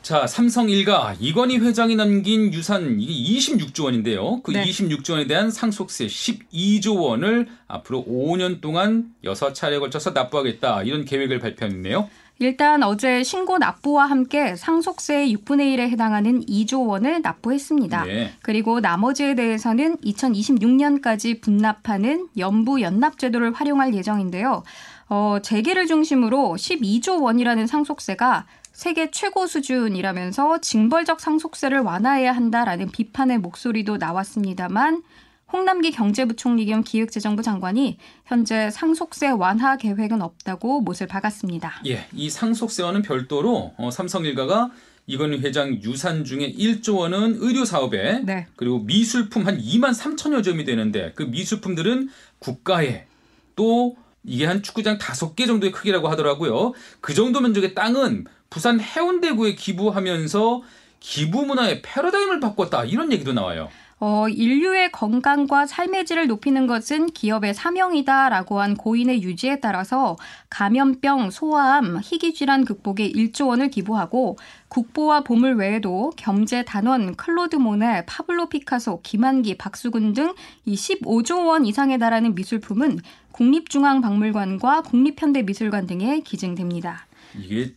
자, 0.04 0.28
삼성 0.28 0.70
일가 0.70 1.16
이건희 1.20 1.58
회장이 1.58 1.96
남긴 1.96 2.54
유산 2.54 3.00
이게 3.00 3.38
26조 3.40 3.86
원인데요. 3.86 4.42
그 4.44 4.52
네. 4.52 4.64
26조 4.64 5.14
원에 5.14 5.28
대한 5.28 5.50
상속세 5.50 6.06
12조 6.06 7.02
원을 7.02 7.48
앞으로 7.68 8.06
5년 8.08 8.62
동안 8.62 9.12
6차례에 9.24 9.80
걸쳐서 9.80 10.12
납부하겠다. 10.12 10.84
이런 10.84 11.04
계획을 11.04 11.40
발표했네요. 11.40 12.10
일단 12.40 12.84
어제 12.84 13.22
신고 13.24 13.58
납부와 13.58 14.06
함께 14.06 14.56
상속세 14.56 15.28
6분의 15.28 15.76
1에 15.76 15.90
해당하는 15.90 16.46
2조 16.46 16.88
원을 16.88 17.22
납부했습니다. 17.22 18.06
네. 18.06 18.32
그리고 18.42 18.80
나머지에 18.80 19.36
대해서는 19.36 19.98
2026년까지 19.98 21.42
분납하는 21.42 22.30
연부 22.38 22.82
연납 22.82 23.20
제도를 23.20 23.52
활용할 23.54 23.94
예정인데요. 23.94 24.64
어, 25.10 25.40
재계를 25.44 25.88
중심으로 25.88 26.56
12조 26.58 27.22
원이라는 27.22 27.68
상속세가 27.68 28.46
세계 28.72 29.12
최고 29.12 29.46
수준이라면서 29.46 30.62
징벌적 30.62 31.20
상속세를 31.20 31.80
완화해야 31.80 32.32
한다라는 32.32 32.90
비판의 32.92 33.40
목소리도 33.40 33.98
나왔습니다만 33.98 35.04
홍남기 35.52 35.92
경제부총리 35.92 36.66
겸 36.66 36.84
기획재정부 36.84 37.42
장관이 37.42 37.98
현재 38.26 38.70
상속세 38.70 39.30
완화 39.30 39.78
계획은 39.78 40.22
없다고 40.22 40.82
못을 40.82 41.08
박았습니다. 41.08 41.82
예, 41.88 42.06
이 42.14 42.30
상속세와는 42.30 43.02
별도로 43.02 43.74
어, 43.78 43.90
삼성일가가 43.92 44.72
이건희 45.08 45.40
회장 45.40 45.74
유산 45.82 46.24
중에 46.24 46.54
1조 46.54 46.98
원은 46.98 47.38
의료 47.40 47.66
사업에 47.66 48.20
네. 48.20 48.46
그리고 48.56 48.80
미술품 48.80 49.48
한 49.48 49.58
2만 49.58 49.92
3천여 49.98 50.44
점이 50.44 50.66
되는데 50.66 51.14
그 51.16 51.24
미술품들은 51.24 52.10
국가에 52.38 53.08
또 53.56 53.98
이게 54.24 54.46
한 54.46 54.62
축구장 54.62 55.00
다섯 55.00 55.36
개 55.36 55.48
정도의 55.48 55.72
크기라고 55.72 56.10
하더라고요. 56.10 56.74
그 57.02 57.16
정도 57.16 57.42
면적의 57.42 57.74
땅은 57.74 58.26
부산 58.52 58.80
해운대구에 58.80 59.56
기부하면서 59.56 60.62
기부 61.00 61.46
문화의 61.46 61.82
패러다임을 61.82 62.40
바꿨다 62.40 62.86
이런 62.86 63.12
얘기도 63.12 63.34
나와요. 63.34 63.70
어, 64.00 64.30
인류의 64.30 64.92
건강과 64.92 65.66
삶의 65.66 66.06
질을 66.06 66.28
높이는 66.28 66.68
것은 66.68 67.08
기업의 67.08 67.54
사명이다라고 67.54 68.62
한 68.62 68.76
고인의 68.76 69.22
유지에 69.24 69.60
따라서 69.60 70.16
감염병, 70.50 71.32
소아암, 71.32 72.00
희귀질환 72.02 72.66
극복에 72.66 73.12
1조 73.12 73.48
원을 73.48 73.70
기부하고 73.70 74.38
국보와 74.70 75.22
보물 75.22 75.56
외에도 75.56 76.12
겸재 76.16 76.64
단원, 76.66 77.16
클로드 77.16 77.58
모네, 77.58 78.06
파블로 78.06 78.50
피카소, 78.50 79.02
김환기, 79.04 79.58
박수근 79.58 80.14
등 80.14 80.34
이 80.66 80.76
15조 80.76 81.48
원 81.48 81.66
이상에 81.66 81.98
달하는 81.98 82.36
미술품은 82.36 83.00
국립중앙박물관과 83.32 84.84
국립현대미술관 84.84 85.88
등에 85.88 86.22
기증됩니다. 86.22 87.08
이게 87.38 87.74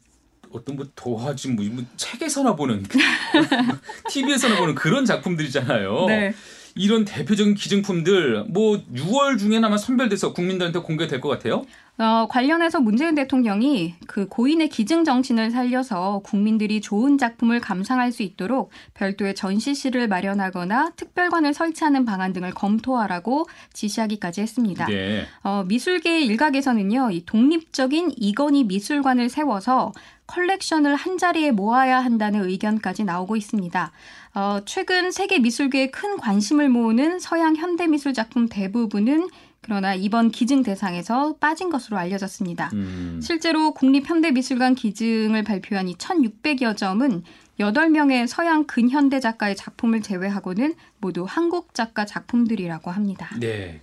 어떤 0.52 0.76
뭐 0.76 0.86
도화지 0.94 1.48
뭐, 1.48 1.64
뭐 1.70 1.84
책에서나 1.96 2.56
보는 2.56 2.84
TV에서나 4.10 4.56
보는 4.56 4.74
그런 4.74 5.04
작품들이잖아요. 5.04 6.06
네. 6.06 6.34
이런 6.74 7.04
대표적인 7.04 7.54
기증품들 7.54 8.44
뭐 8.48 8.82
6월 8.94 9.38
중에는 9.38 9.64
아마 9.64 9.76
선별돼서 9.76 10.32
국민들한테 10.32 10.80
공개될 10.80 11.20
것 11.20 11.28
같아요. 11.28 11.64
어, 11.98 12.26
관련해서 12.28 12.80
문재인 12.80 13.14
대통령이 13.14 13.94
그 14.06 14.26
고인의 14.26 14.70
기증 14.70 15.04
정신을 15.04 15.50
살려서 15.50 16.22
국민들이 16.24 16.80
좋은 16.80 17.18
작품을 17.18 17.60
감상할 17.60 18.12
수 18.12 18.22
있도록 18.22 18.70
별도의 18.94 19.34
전시실을 19.34 20.08
마련하거나 20.08 20.92
특별관을 20.96 21.52
설치하는 21.52 22.06
방안 22.06 22.32
등을 22.32 22.52
검토하라고 22.52 23.46
지시하기까지 23.74 24.40
했습니다. 24.40 24.86
네. 24.86 25.26
어, 25.44 25.64
미술계 25.68 26.22
일각에서는요, 26.22 27.10
이 27.12 27.24
독립적인 27.26 28.14
이건희 28.16 28.64
미술관을 28.64 29.28
세워서 29.28 29.92
컬렉션을 30.26 30.96
한 30.96 31.18
자리에 31.18 31.50
모아야 31.50 32.00
한다는 32.00 32.48
의견까지 32.48 33.04
나오고 33.04 33.36
있습니다. 33.36 33.92
어, 34.34 34.60
최근 34.64 35.10
세계 35.10 35.38
미술계에 35.38 35.90
큰 35.90 36.16
관심을 36.16 36.68
모으는 36.68 37.18
서양 37.18 37.54
현대 37.56 37.86
미술 37.86 38.14
작품 38.14 38.48
대부분은 38.48 39.28
그러나 39.60 39.94
이번 39.94 40.30
기증 40.30 40.62
대상에서 40.62 41.36
빠진 41.38 41.70
것으로 41.70 41.96
알려졌습니다. 41.96 42.70
음. 42.72 43.20
실제로 43.22 43.72
국립현대미술관 43.74 44.74
기증을 44.74 45.44
발표한 45.44 45.88
이 45.88 45.94
1,600여 45.96 46.76
점은 46.76 47.22
8명의 47.60 48.26
서양 48.26 48.64
근현대 48.64 49.20
작가의 49.20 49.54
작품을 49.54 50.02
제외하고는 50.02 50.74
모두 50.98 51.24
한국 51.28 51.74
작가 51.74 52.04
작품들이라고 52.04 52.90
합니다. 52.90 53.30
네. 53.38 53.80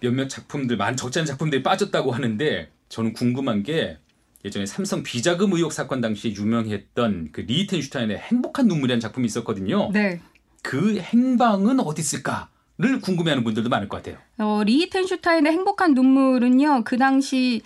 몇몇 0.00 0.28
작품들, 0.28 0.76
만 0.76 0.96
적지 0.96 1.20
않은 1.20 1.26
작품들이 1.26 1.62
빠졌다고 1.62 2.12
하는데 2.12 2.70
저는 2.90 3.14
궁금한 3.14 3.62
게 3.62 3.98
예전에 4.48 4.66
삼성 4.66 5.02
비자금 5.02 5.52
의혹 5.52 5.72
사건 5.72 6.00
당시에 6.00 6.34
유명했던 6.34 7.28
그 7.32 7.42
리히텐슈타인의 7.42 8.18
행복한 8.18 8.66
눈물이라는 8.66 9.00
작품이 9.00 9.26
있었거든요. 9.26 9.90
네. 9.92 10.20
그 10.62 10.98
행방은 10.98 11.80
어디 11.80 12.00
있을까? 12.00 12.48
를 12.80 13.00
궁금해하는 13.00 13.42
분들도 13.42 13.68
많을 13.68 13.88
것 13.88 13.96
같아요. 13.96 14.18
어, 14.38 14.62
리히텐슈타인의 14.64 15.50
행복한 15.50 15.94
눈물은요, 15.94 16.84
그 16.84 16.96
당시 16.96 17.60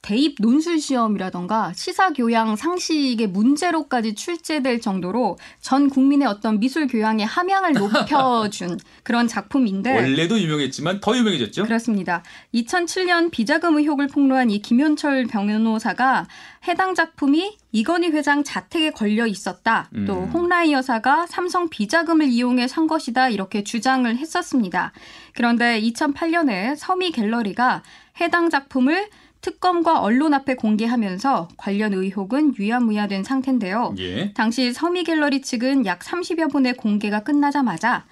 대입 0.00 0.36
논술 0.38 0.80
시험이라던가 0.80 1.72
시사 1.74 2.12
교양 2.12 2.56
상식의 2.56 3.26
문제로까지 3.28 4.14
출제될 4.14 4.80
정도로 4.80 5.38
전 5.60 5.90
국민의 5.90 6.28
어떤 6.28 6.60
미술 6.60 6.86
교양의 6.86 7.26
함양을 7.26 7.72
높여준 7.72 8.78
그런 9.02 9.26
작품인데 9.26 9.94
원래도 9.94 10.38
유명했지만 10.38 11.00
더 11.00 11.16
유명해졌죠. 11.16 11.64
그렇습니다. 11.64 12.22
2007년 12.54 13.30
비자금 13.30 13.76
의혹을 13.78 14.06
폭로한 14.06 14.50
이 14.50 14.60
김현철 14.62 15.26
변호사가 15.26 16.28
해당 16.68 16.94
작품이 16.94 17.56
이건희 17.72 18.08
회장 18.08 18.44
자택에 18.44 18.90
걸려 18.90 19.26
있었다. 19.26 19.90
또 20.06 20.14
음. 20.14 20.30
홍라이 20.30 20.72
여사가 20.72 21.26
삼성 21.26 21.68
비자금을 21.68 22.28
이용해 22.28 22.66
산 22.68 22.86
것이다. 22.86 23.28
이렇게 23.28 23.62
주장을 23.62 24.16
했었습니다. 24.16 24.92
그런데 25.34 25.80
2008년에 25.82 26.76
서미 26.76 27.10
갤러리가 27.10 27.82
해당 28.20 28.50
작품을 28.50 29.08
특검과 29.40 30.00
언론 30.00 30.34
앞에 30.34 30.56
공개하면서 30.56 31.48
관련 31.56 31.94
의혹은 31.94 32.54
유야무야된 32.58 33.24
상태인데요. 33.24 33.94
예. 33.98 34.32
당시 34.34 34.72
서미 34.72 35.04
갤러리 35.04 35.42
측은 35.42 35.86
약 35.86 36.00
30여 36.00 36.50
분의 36.50 36.74
공개가 36.74 37.22
끝나자마자 37.22 38.06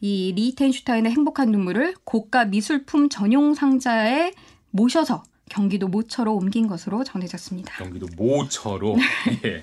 이 0.00 0.32
리텐슈타인의 0.34 1.12
행복한 1.12 1.50
눈물을 1.50 1.94
고가 2.04 2.46
미술품 2.46 3.08
전용 3.10 3.54
상자에 3.54 4.32
모셔서 4.70 5.22
경기도 5.50 5.88
모처로 5.88 6.34
옮긴 6.34 6.66
것으로 6.66 7.04
전해졌습니다. 7.04 7.74
경기도 7.76 8.06
모처로. 8.16 8.96
예. 9.44 9.62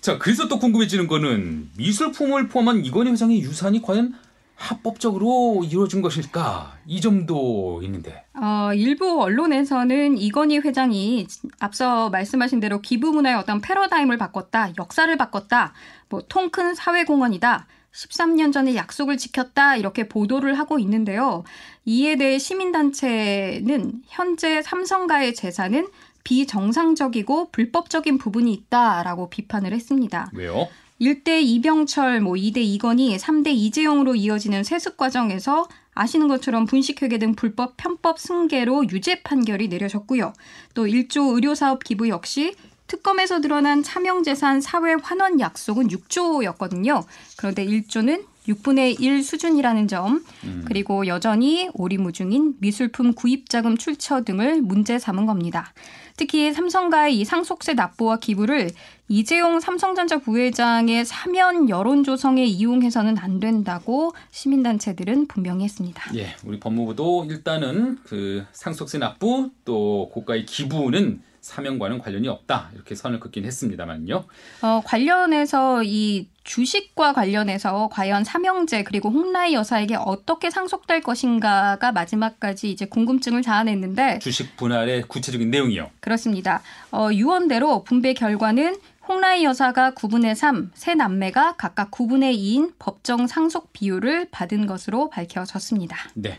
자, 0.00 0.18
그래서 0.18 0.48
또 0.48 0.58
궁금해지는 0.58 1.06
거는 1.06 1.70
미술품을 1.76 2.48
포함한 2.48 2.84
이건희 2.84 3.12
회장의 3.12 3.40
유산이 3.40 3.82
과연 3.82 4.14
합법적으로 4.56 5.62
이루어진 5.64 6.02
것일까? 6.02 6.76
이 6.86 7.00
점도 7.00 7.80
있는데. 7.82 8.24
어, 8.34 8.72
일부 8.74 9.20
언론에서는 9.22 10.18
이건희 10.18 10.58
회장이 10.58 11.26
앞서 11.60 12.10
말씀하신 12.10 12.60
대로 12.60 12.80
기부 12.80 13.12
문화의 13.12 13.36
어떤 13.36 13.60
패러다임을 13.60 14.18
바꿨다, 14.18 14.72
역사를 14.78 15.14
바꿨다, 15.16 15.72
뭐 16.08 16.20
통 16.28 16.50
큰 16.50 16.74
사회공헌이다. 16.74 17.66
13년 17.92 18.52
전에 18.52 18.74
약속을 18.74 19.18
지켰다 19.18 19.76
이렇게 19.76 20.08
보도를 20.08 20.58
하고 20.58 20.78
있는데요. 20.78 21.44
이에 21.84 22.16
대해 22.16 22.38
시민단체는 22.38 24.02
현재 24.06 24.62
삼성가의 24.62 25.34
재산은 25.34 25.88
비정상적이고 26.24 27.50
불법적인 27.50 28.18
부분이 28.18 28.52
있다라고 28.52 29.28
비판을 29.28 29.72
했습니다. 29.72 30.30
왜요? 30.34 30.68
1대 31.02 31.42
이병철, 31.42 32.20
뭐 32.20 32.34
2대 32.34 32.58
이건희, 32.58 33.16
3대 33.16 33.48
이재용으로 33.48 34.14
이어지는 34.14 34.62
세습 34.62 34.96
과정에서 34.96 35.68
아시는 35.94 36.28
것처럼 36.28 36.64
분식회계 36.64 37.18
등 37.18 37.34
불법 37.34 37.76
편법 37.76 38.20
승계로 38.20 38.88
유죄 38.88 39.20
판결이 39.22 39.66
내려졌고요. 39.66 40.32
또 40.74 40.86
1조 40.86 41.34
의료사업 41.34 41.82
기부 41.82 42.08
역시 42.08 42.54
특검에서 42.86 43.40
드러난 43.40 43.82
차명재산 43.82 44.60
사회 44.60 44.94
환원 45.02 45.40
약속은 45.40 45.88
6조였거든요. 45.88 47.04
그런데 47.36 47.66
1조는 47.66 48.24
6분의 48.48 49.00
1 49.00 49.22
수준이라는 49.22 49.88
점, 49.88 50.24
음. 50.44 50.64
그리고 50.66 51.06
여전히 51.06 51.68
오리무중인 51.74 52.56
미술품 52.58 53.14
구입자금 53.14 53.76
출처 53.76 54.24
등을 54.24 54.60
문제 54.62 54.98
삼은 54.98 55.26
겁니다. 55.26 55.72
특히 56.16 56.52
삼성가의 56.52 57.18
이 57.18 57.24
상속세 57.24 57.74
납부와 57.74 58.18
기부를 58.18 58.70
이재용 59.08 59.60
삼성전자 59.60 60.18
부회장의 60.18 61.04
사면 61.04 61.68
여론 61.68 62.04
조성에 62.04 62.44
이용해서는 62.44 63.18
안 63.18 63.40
된다고 63.40 64.12
시민단체들은 64.30 65.26
분명히 65.26 65.64
했습니다. 65.64 66.02
예, 66.16 66.34
우리 66.44 66.58
법무부도 66.58 67.26
일단은 67.28 67.98
그 68.04 68.44
상속세 68.52 68.98
납부 68.98 69.50
또 69.64 70.10
고가의 70.12 70.46
기부는 70.46 71.22
사명과는 71.42 71.98
관련이 71.98 72.28
없다 72.28 72.70
이렇게 72.72 72.94
선을 72.94 73.18
긋긴 73.18 73.44
했습니다만요. 73.44 74.24
어, 74.62 74.82
관련해서 74.84 75.82
이 75.82 76.28
주식과 76.44 77.12
관련해서 77.12 77.88
과연 77.92 78.22
삼형제 78.24 78.84
그리고 78.84 79.10
홍라희 79.10 79.52
여사에게 79.52 79.96
어떻게 79.96 80.50
상속될 80.50 81.02
것인가가 81.02 81.92
마지막까지 81.92 82.70
이제 82.70 82.86
궁금증을 82.86 83.42
자아냈는데 83.42 84.20
주식 84.20 84.56
분할의 84.56 85.02
구체적인 85.02 85.50
내용이요. 85.50 85.90
그렇습니다. 86.00 86.62
어, 86.92 87.08
유언대로 87.12 87.82
분배 87.82 88.14
결과는 88.14 88.76
홍라희 89.08 89.42
여사가 89.42 89.94
9분의 89.94 90.36
3, 90.36 90.70
세 90.74 90.94
남매가 90.94 91.56
각각 91.56 91.90
9분의 91.90 92.36
2인 92.36 92.72
법정 92.78 93.26
상속 93.26 93.72
비율을 93.72 94.28
받은 94.30 94.66
것으로 94.66 95.10
밝혀졌습니다. 95.10 95.96
네. 96.14 96.38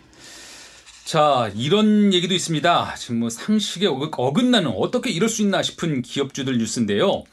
자, 1.06 1.52
이런 1.56 2.14
얘기도 2.14 2.34
있습니다. 2.34 2.96
지금 2.96 3.20
뭐 3.20 3.30
상식에 3.30 3.88
어긋나는 3.88 4.72
어떻게 4.72 5.10
이럴 5.10 5.28
수 5.28 5.42
있나 5.42 5.62
싶은 5.62 6.02
기업주들 6.02 6.58
뉴스인데요. 6.58 7.24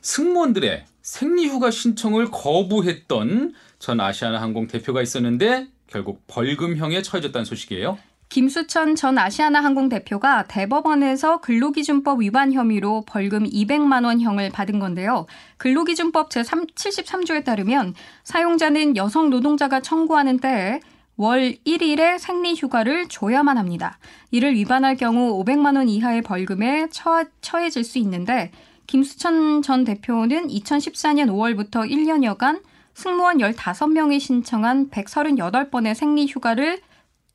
승무원들의 0.00 0.84
생리휴가 1.02 1.70
신청을 1.70 2.30
거부했던 2.30 3.54
전 3.80 4.00
아시아나항공 4.00 4.68
대표가 4.68 5.02
있었는데 5.02 5.66
결국 5.88 6.22
벌금형에 6.28 7.02
처해졌다는 7.02 7.44
소식이에요. 7.44 7.98
김수천 8.28 8.94
전 8.94 9.18
아시아나항공 9.18 9.88
대표가 9.88 10.44
대법원에서 10.46 11.40
근로기준법 11.40 12.20
위반 12.20 12.52
혐의로 12.52 13.02
벌금 13.06 13.42
200만 13.42 14.04
원형을 14.04 14.50
받은 14.50 14.78
건데요. 14.78 15.26
근로기준법 15.56 16.30
제73조에 16.30 17.44
따르면 17.44 17.94
사용자는 18.22 18.96
여성 18.96 19.30
노동자가 19.30 19.80
청구하는 19.80 20.38
때에 20.38 20.80
월 21.20 21.54
1일의 21.66 22.18
생리 22.18 22.54
휴가를 22.54 23.06
줘야만 23.06 23.58
합니다. 23.58 23.98
이를 24.30 24.54
위반할 24.54 24.96
경우 24.96 25.44
500만 25.44 25.76
원 25.76 25.86
이하의 25.86 26.22
벌금에 26.22 26.88
처, 26.90 27.26
처해질 27.42 27.84
수 27.84 27.98
있는데 27.98 28.50
김수천 28.86 29.60
전 29.60 29.84
대표는 29.84 30.48
2014년 30.48 31.28
5월부터 31.28 31.86
1년여간 31.90 32.62
승무원 32.94 33.36
15명이 33.36 34.18
신청한 34.18 34.88
138번의 34.88 35.94
생리 35.94 36.26
휴가를 36.26 36.80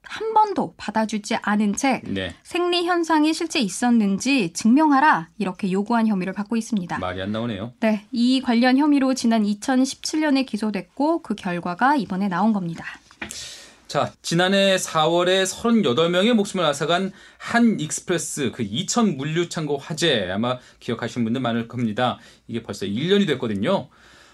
한 0.01 0.33
번도 0.33 0.73
받아주지 0.77 1.35
않은 1.43 1.75
채 1.75 2.01
네. 2.05 2.33
생리 2.41 2.85
현상이 2.85 3.35
실제 3.35 3.59
있었는지 3.59 4.51
증명하라 4.53 5.29
이렇게 5.37 5.71
요구한 5.71 6.07
혐의를 6.07 6.33
받고 6.33 6.55
있습니다. 6.55 6.97
말이 6.97 7.21
안 7.21 7.31
나오네요. 7.31 7.73
네, 7.81 8.05
이 8.11 8.41
관련 8.41 8.79
혐의로 8.79 9.13
지난 9.13 9.43
2017년에 9.43 10.47
기소됐고 10.47 11.21
그 11.21 11.35
결과가 11.35 11.97
이번에 11.97 12.27
나온 12.27 12.51
겁니다. 12.51 12.83
자, 13.95 14.11
지난해 14.21 14.75
4월에 14.75 15.45
38명의 15.45 16.33
목숨을 16.33 16.65
앗아간 16.65 17.13
한 17.37 17.79
익스프레스 17.79 18.51
그 18.51 18.61
이천 18.61 19.15
물류 19.15 19.47
창고 19.47 19.77
화재 19.77 20.29
아마 20.29 20.59
기억하시는 20.81 21.23
분들 21.23 21.39
많을 21.39 21.69
겁니다. 21.69 22.19
이게 22.49 22.61
벌써 22.61 22.85
1년이 22.85 23.25
됐거든요. 23.25 23.87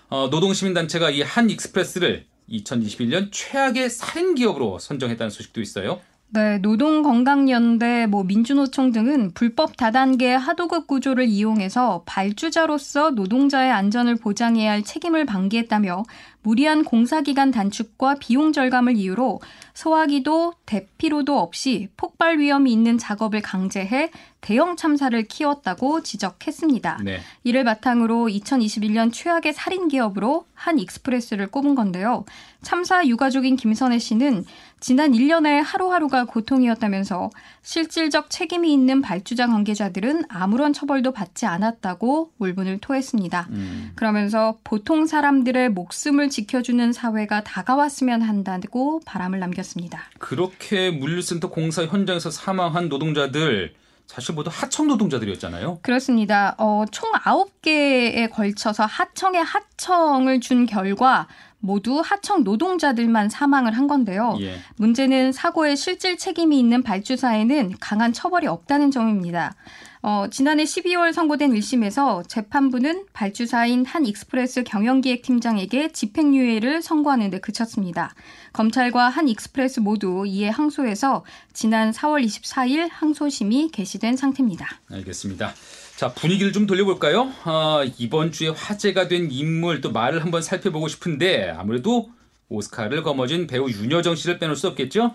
어, 0.10 0.30
노동시민단체가 0.32 1.12
이 1.12 1.22
한 1.22 1.52
익스프레스를 1.52 2.26
2021년 2.50 3.30
최악의 3.32 3.92
살인 3.92 4.34
기업으로 4.34 4.80
선정했다는 4.80 5.30
소식도 5.30 5.62
있어요. 5.62 6.02
네, 6.34 6.60
노동건강연대, 6.60 8.08
뭐 8.08 8.24
민주노총 8.24 8.94
등은 8.94 9.32
불법 9.34 9.76
다단계 9.76 10.34
하도급 10.34 10.88
구조를 10.88 11.26
이용해서 11.26 12.04
발주자로서 12.06 13.10
노동자의 13.12 13.70
안전을 13.70 14.16
보장해야 14.16 14.72
할 14.72 14.82
책임을 14.82 15.26
방기했다며 15.26 16.04
무리한 16.42 16.86
공사기간 16.86 17.52
단축과 17.52 18.16
비용 18.16 18.54
절감을 18.54 18.96
이유로 18.96 19.42
소화기도 19.74 20.54
대피로도 20.66 21.38
없이 21.38 21.90
폭발 21.98 22.40
위험이 22.40 22.72
있는 22.72 22.98
작업을 22.98 23.42
강제해 23.42 24.10
대형 24.40 24.76
참사를 24.76 25.22
키웠다고 25.24 26.02
지적했습니다. 26.02 27.00
네. 27.04 27.20
이를 27.44 27.64
바탕으로 27.64 28.28
2021년 28.28 29.14
최악의 29.14 29.54
살인 29.54 29.88
기업으로 29.88 30.46
한 30.54 30.80
익스프레스를 30.80 31.48
꼽은 31.48 31.76
건데요. 31.76 32.26
참사 32.64 33.06
유가족인 33.06 33.56
김선혜 33.56 34.00
씨는 34.00 34.46
지난 34.82 35.12
1년의 35.12 35.62
하루하루가 35.64 36.26
고통이었다면서 36.26 37.30
실질적 37.62 38.32
책임이 38.32 38.74
있는 38.74 39.02
발주자 39.02 39.46
관계자들은 39.46 40.24
아무런 40.28 40.74
처벌도 40.74 41.14
받지 41.14 41.46
않았다고 41.46 42.32
울분을 42.40 42.80
토했습니다. 42.80 43.48
음. 43.52 43.92
그러면서 43.96 44.58
보통 44.64 45.06
사람들의 45.06 45.70
목숨을 45.70 46.30
지켜주는 46.30 46.92
사회가 46.94 47.44
다가왔으면 47.44 48.24
한다고 48.24 49.02
바람을 49.06 49.38
남겼습니다. 49.38 50.02
그렇게 50.18 50.90
물류센터 50.90 51.52
공사 51.52 51.86
현장에서 51.86 52.32
사망한 52.32 52.90
노동자들 52.90 53.76
사실 54.08 54.36
모두 54.36 54.50
하청 54.52 54.88
노동자들이었잖아요. 54.88 55.80
그렇습니다. 55.84 56.56
어, 56.58 56.84
총 56.92 57.10
9개에 57.14 58.30
걸쳐서 58.30 58.84
하청에 58.84 59.38
하청을 59.38 60.42
준 60.42 60.66
결과 60.66 61.28
모두 61.62 62.02
하청 62.04 62.44
노동자들만 62.44 63.30
사망을 63.30 63.72
한 63.72 63.88
건데요. 63.88 64.38
예. 64.42 64.56
문제는 64.76 65.32
사고에 65.32 65.76
실질 65.76 66.18
책임이 66.18 66.60
있는 66.60 66.84
발주사에는 66.84 67.76
강한 67.80 68.12
처벌이 68.12 68.48
없다는 68.48 68.92
점입니다. 68.92 69.56
어, 70.04 70.26
지난해 70.32 70.64
12월 70.64 71.14
선고된 71.14 71.54
1심에서 71.54 72.28
재판부는 72.28 73.06
발주사인 73.14 73.86
한 73.86 74.06
익스프레스 74.06 74.64
경영기획팀장에게 74.64 75.92
집행유예를 75.92 76.82
선고하는 76.82 77.30
데 77.30 77.40
그쳤습니다. 77.40 78.16
검찰과 78.54 79.10
한 79.10 79.28
익스프레스 79.28 79.80
모두 79.80 80.24
이에 80.26 80.50
항소해서 80.50 81.24
지난 81.54 81.92
4월 81.92 82.26
24일 82.26 82.90
항소심이 82.92 83.70
개시된 83.72 84.18
상태입니다. 84.18 84.68
알겠습니다. 84.90 85.54
자, 85.98 86.12
분위기를 86.14 86.52
좀 86.52 86.66
돌려볼까요? 86.66 87.32
아, 87.44 87.86
이번 88.00 88.32
주에 88.32 88.50
화제가 88.50 89.08
된 89.08 89.30
인물 89.30 89.82
또 89.82 89.92
말을 89.92 90.24
한번 90.24 90.42
살펴보고 90.42 90.88
싶은데 90.88 91.52
아무래도 91.56 92.10
오스카를 92.50 93.04
거머쥔 93.04 93.46
배우 93.46 93.70
윤여정 93.70 94.16
씨를 94.16 94.40
빼놓을 94.40 94.56
수 94.56 94.68
없겠죠? 94.68 95.14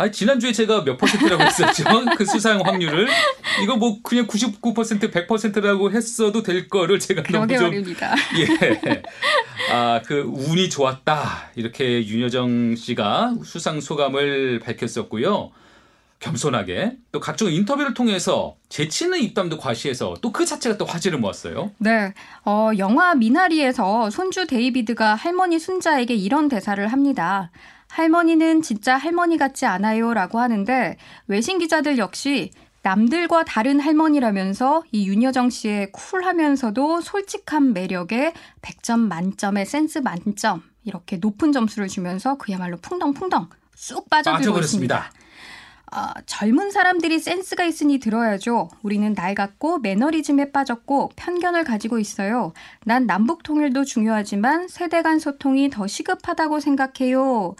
아, 0.00 0.10
지난주에 0.10 0.50
제가 0.50 0.82
몇 0.82 0.96
퍼센트라고 0.96 1.42
했었죠? 1.42 1.84
그 2.16 2.24
수상 2.24 2.58
확률을. 2.64 3.06
이거 3.62 3.76
뭐 3.76 3.98
그냥 4.02 4.26
99% 4.26 5.12
100%라고 5.12 5.90
했어도 5.90 6.42
될 6.42 6.70
거를 6.70 6.98
제가 6.98 7.22
너무 7.24 7.46
좀. 7.58 7.74
예. 8.40 9.02
아, 9.70 10.00
그 10.06 10.22
운이 10.22 10.70
좋았다. 10.70 11.50
이렇게 11.54 12.06
윤여정 12.06 12.76
씨가 12.76 13.34
수상 13.44 13.82
소감을 13.82 14.60
밝혔었고요. 14.60 15.50
겸손하게 16.20 16.96
또 17.12 17.20
각종 17.20 17.52
인터뷰를 17.52 17.92
통해서 17.94 18.56
재치 18.70 19.04
있는 19.04 19.20
입담도 19.20 19.58
과시해서 19.58 20.14
또 20.22 20.30
그 20.32 20.46
자체가 20.46 20.78
또 20.78 20.86
화제를 20.86 21.18
모았어요. 21.18 21.72
네. 21.76 22.14
어, 22.46 22.70
영화 22.78 23.14
미나리에서 23.14 24.08
손주 24.08 24.46
데이비드가 24.46 25.14
할머니 25.14 25.58
순자에게 25.58 26.14
이런 26.14 26.48
대사를 26.48 26.86
합니다. 26.88 27.50
할머니는 27.90 28.62
진짜 28.62 28.96
할머니 28.96 29.36
같지 29.36 29.66
않아요 29.66 30.14
라고 30.14 30.38
하는데 30.38 30.96
외신 31.26 31.58
기자들 31.58 31.98
역시 31.98 32.50
남들과 32.82 33.44
다른 33.44 33.78
할머니라면서 33.78 34.84
이 34.90 35.06
윤여정 35.06 35.50
씨의 35.50 35.92
쿨하면서도 35.92 37.02
솔직한 37.02 37.74
매력에 37.74 38.32
100점 38.62 39.00
만점의 39.00 39.66
센스 39.66 39.98
만점 39.98 40.62
이렇게 40.84 41.18
높은 41.18 41.52
점수를 41.52 41.88
주면서 41.88 42.38
그야말로 42.38 42.78
풍덩풍덩 42.78 43.48
쑥 43.74 44.08
빠져들고 44.08 44.58
있습니다. 44.60 45.12
어, 45.92 46.12
젊은 46.26 46.70
사람들이 46.70 47.18
센스가 47.18 47.64
있으니 47.64 47.98
들어야죠. 47.98 48.68
우리는 48.82 49.12
낡았고 49.12 49.78
매너리즘에 49.80 50.52
빠졌고 50.52 51.10
편견을 51.16 51.64
가지고 51.64 51.98
있어요. 51.98 52.52
난 52.84 53.06
남북 53.06 53.42
통일도 53.42 53.84
중요하지만 53.84 54.68
세대 54.68 55.02
간 55.02 55.18
소통이 55.18 55.70
더 55.70 55.86
시급하다고 55.86 56.60
생각해요. 56.60 57.56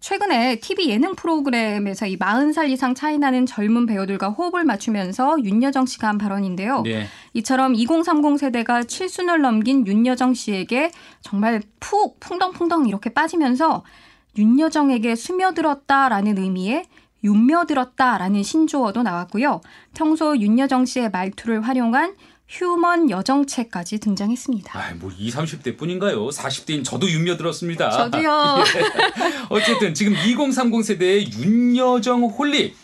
최근에 0.00 0.60
TV 0.60 0.88
예능 0.88 1.14
프로그램에서 1.14 2.06
이 2.06 2.18
40살 2.18 2.70
이상 2.70 2.94
차이 2.94 3.18
나는 3.18 3.44
젊은 3.44 3.84
배우들과 3.84 4.30
호흡을 4.30 4.64
맞추면서 4.64 5.42
윤여정 5.42 5.86
씨가 5.86 6.08
한 6.08 6.18
발언인데요. 6.18 6.82
네. 6.82 7.06
이처럼 7.34 7.74
2030 7.74 8.38
세대가 8.38 8.82
칠순을 8.82 9.42
넘긴 9.42 9.86
윤여정 9.86 10.32
씨에게 10.34 10.90
정말 11.20 11.62
푹 11.80 12.18
풍덩풍덩 12.18 12.88
이렇게 12.88 13.10
빠지면서 13.10 13.84
윤여정에게 14.38 15.16
스며들었다라는 15.16 16.38
의미의 16.38 16.84
윤며들었다라는 17.24 18.42
신조어도 18.42 19.02
나왔고요. 19.02 19.60
평소 19.94 20.36
윤여정 20.36 20.86
씨의 20.86 21.10
말투를 21.10 21.60
활용한 21.62 22.16
휴먼 22.48 23.10
여정체까지 23.10 24.00
등장했습니다. 24.00 24.76
아, 24.76 24.94
뭐 24.94 25.12
20, 25.16 25.38
30대 25.38 25.76
뿐인가요? 25.76 26.28
40대인 26.28 26.84
저도 26.84 27.08
윤며들었습니다. 27.08 27.90
저도요. 27.90 28.64
예. 28.76 29.46
어쨌든 29.50 29.94
지금 29.94 30.14
2030 30.14 30.84
세대의 30.84 31.32
윤여정 31.32 32.24
holic 32.24 32.76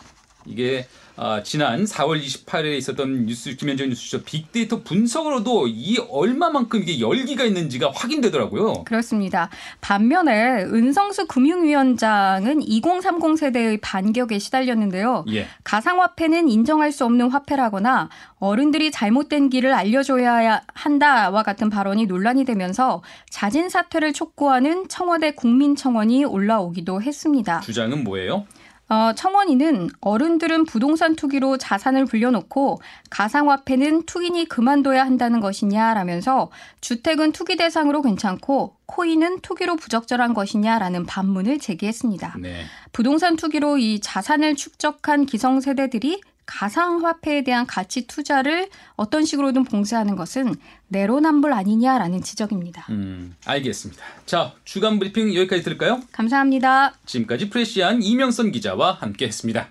이게 0.45 0.87
아, 1.19 1.41
지난 1.41 1.83
4월 1.83 2.21
28일에 2.23 2.77
있었던 2.77 3.25
뉴스 3.25 3.55
김현정 3.55 3.89
뉴스쇼 3.89 4.21
빅데이터 4.21 4.83
분석으로도 4.83 5.67
이 5.67 5.97
얼마만큼 5.97 6.83
이게 6.83 6.99
열기가 6.99 7.43
있는지가 7.43 7.91
확인되더라고요. 7.95 8.83
그렇습니다. 8.83 9.49
반면에 9.81 10.63
은성수 10.63 11.25
금융위원장은 11.25 12.61
2030 12.61 13.35
세대의 13.35 13.79
반격에 13.81 14.37
시달렸는데요. 14.37 15.25
예. 15.33 15.47
가상화폐는 15.63 16.49
인정할 16.49 16.91
수 16.91 17.03
없는 17.05 17.31
화폐라거나 17.31 18.09
어른들이 18.37 18.91
잘못된 18.91 19.49
길을 19.49 19.73
알려줘야 19.73 20.61
한다와 20.71 21.41
같은 21.41 21.71
발언이 21.71 22.05
논란이 22.05 22.45
되면서 22.45 23.01
자진 23.31 23.69
사퇴를 23.69 24.13
촉구하는 24.13 24.87
청와대 24.87 25.31
국민청원이 25.31 26.25
올라오기도 26.25 27.01
했습니다. 27.01 27.61
주장은 27.61 28.03
뭐예요? 28.03 28.45
어, 28.89 29.11
청원인은 29.13 29.89
어른들은 29.99 30.65
부동산 30.65 31.15
투기로 31.15 31.57
자산을 31.57 32.05
불려놓고 32.05 32.79
가상화폐는 33.09 34.05
투기니 34.05 34.45
그만둬야 34.45 35.05
한다는 35.05 35.41
것이냐라면서 35.41 36.49
주택은 36.79 37.33
투기 37.33 37.57
대상으로 37.57 38.01
괜찮고 38.01 38.77
코인은 38.85 39.41
투기로 39.41 39.75
부적절한 39.75 40.33
것이냐라는 40.33 41.05
반문을 41.05 41.59
제기했습니다. 41.59 42.35
네. 42.39 42.63
부동산 42.93 43.35
투기로 43.35 43.77
이 43.77 43.99
자산을 43.99 44.55
축적한 44.55 45.25
기성세대들이 45.25 46.21
가상화폐에 46.47 47.43
대한 47.43 47.67
가치 47.67 48.07
투자를 48.07 48.69
어떤 48.95 49.25
식으로든 49.25 49.65
봉쇄하는 49.65 50.15
것은 50.15 50.55
내로남불 50.87 51.53
아니냐라는 51.53 52.23
지적입니다. 52.23 52.87
음, 52.89 53.35
알겠습니다. 53.45 54.03
자, 54.25 54.53
주간 54.65 54.97
브리핑 54.97 55.35
여기까지 55.35 55.61
들을까요? 55.61 56.01
감사합니다. 56.11 56.95
지금까지 57.05 57.49
프레시안 57.49 58.01
이명선 58.01 58.51
기자와 58.51 58.93
함께했습니다. 58.93 59.69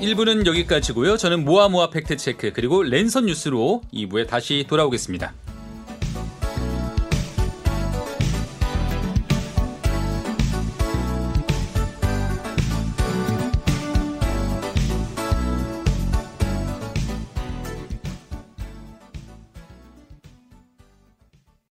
1부는 0.00 0.46
여기까지고요. 0.46 1.16
저는 1.16 1.44
모아모아 1.44 1.90
팩트체크 1.90 2.52
그리고 2.52 2.82
랜선 2.82 3.26
뉴스로 3.26 3.82
2부에 3.92 4.28
다시 4.28 4.64
돌아오겠습니다. 4.68 5.32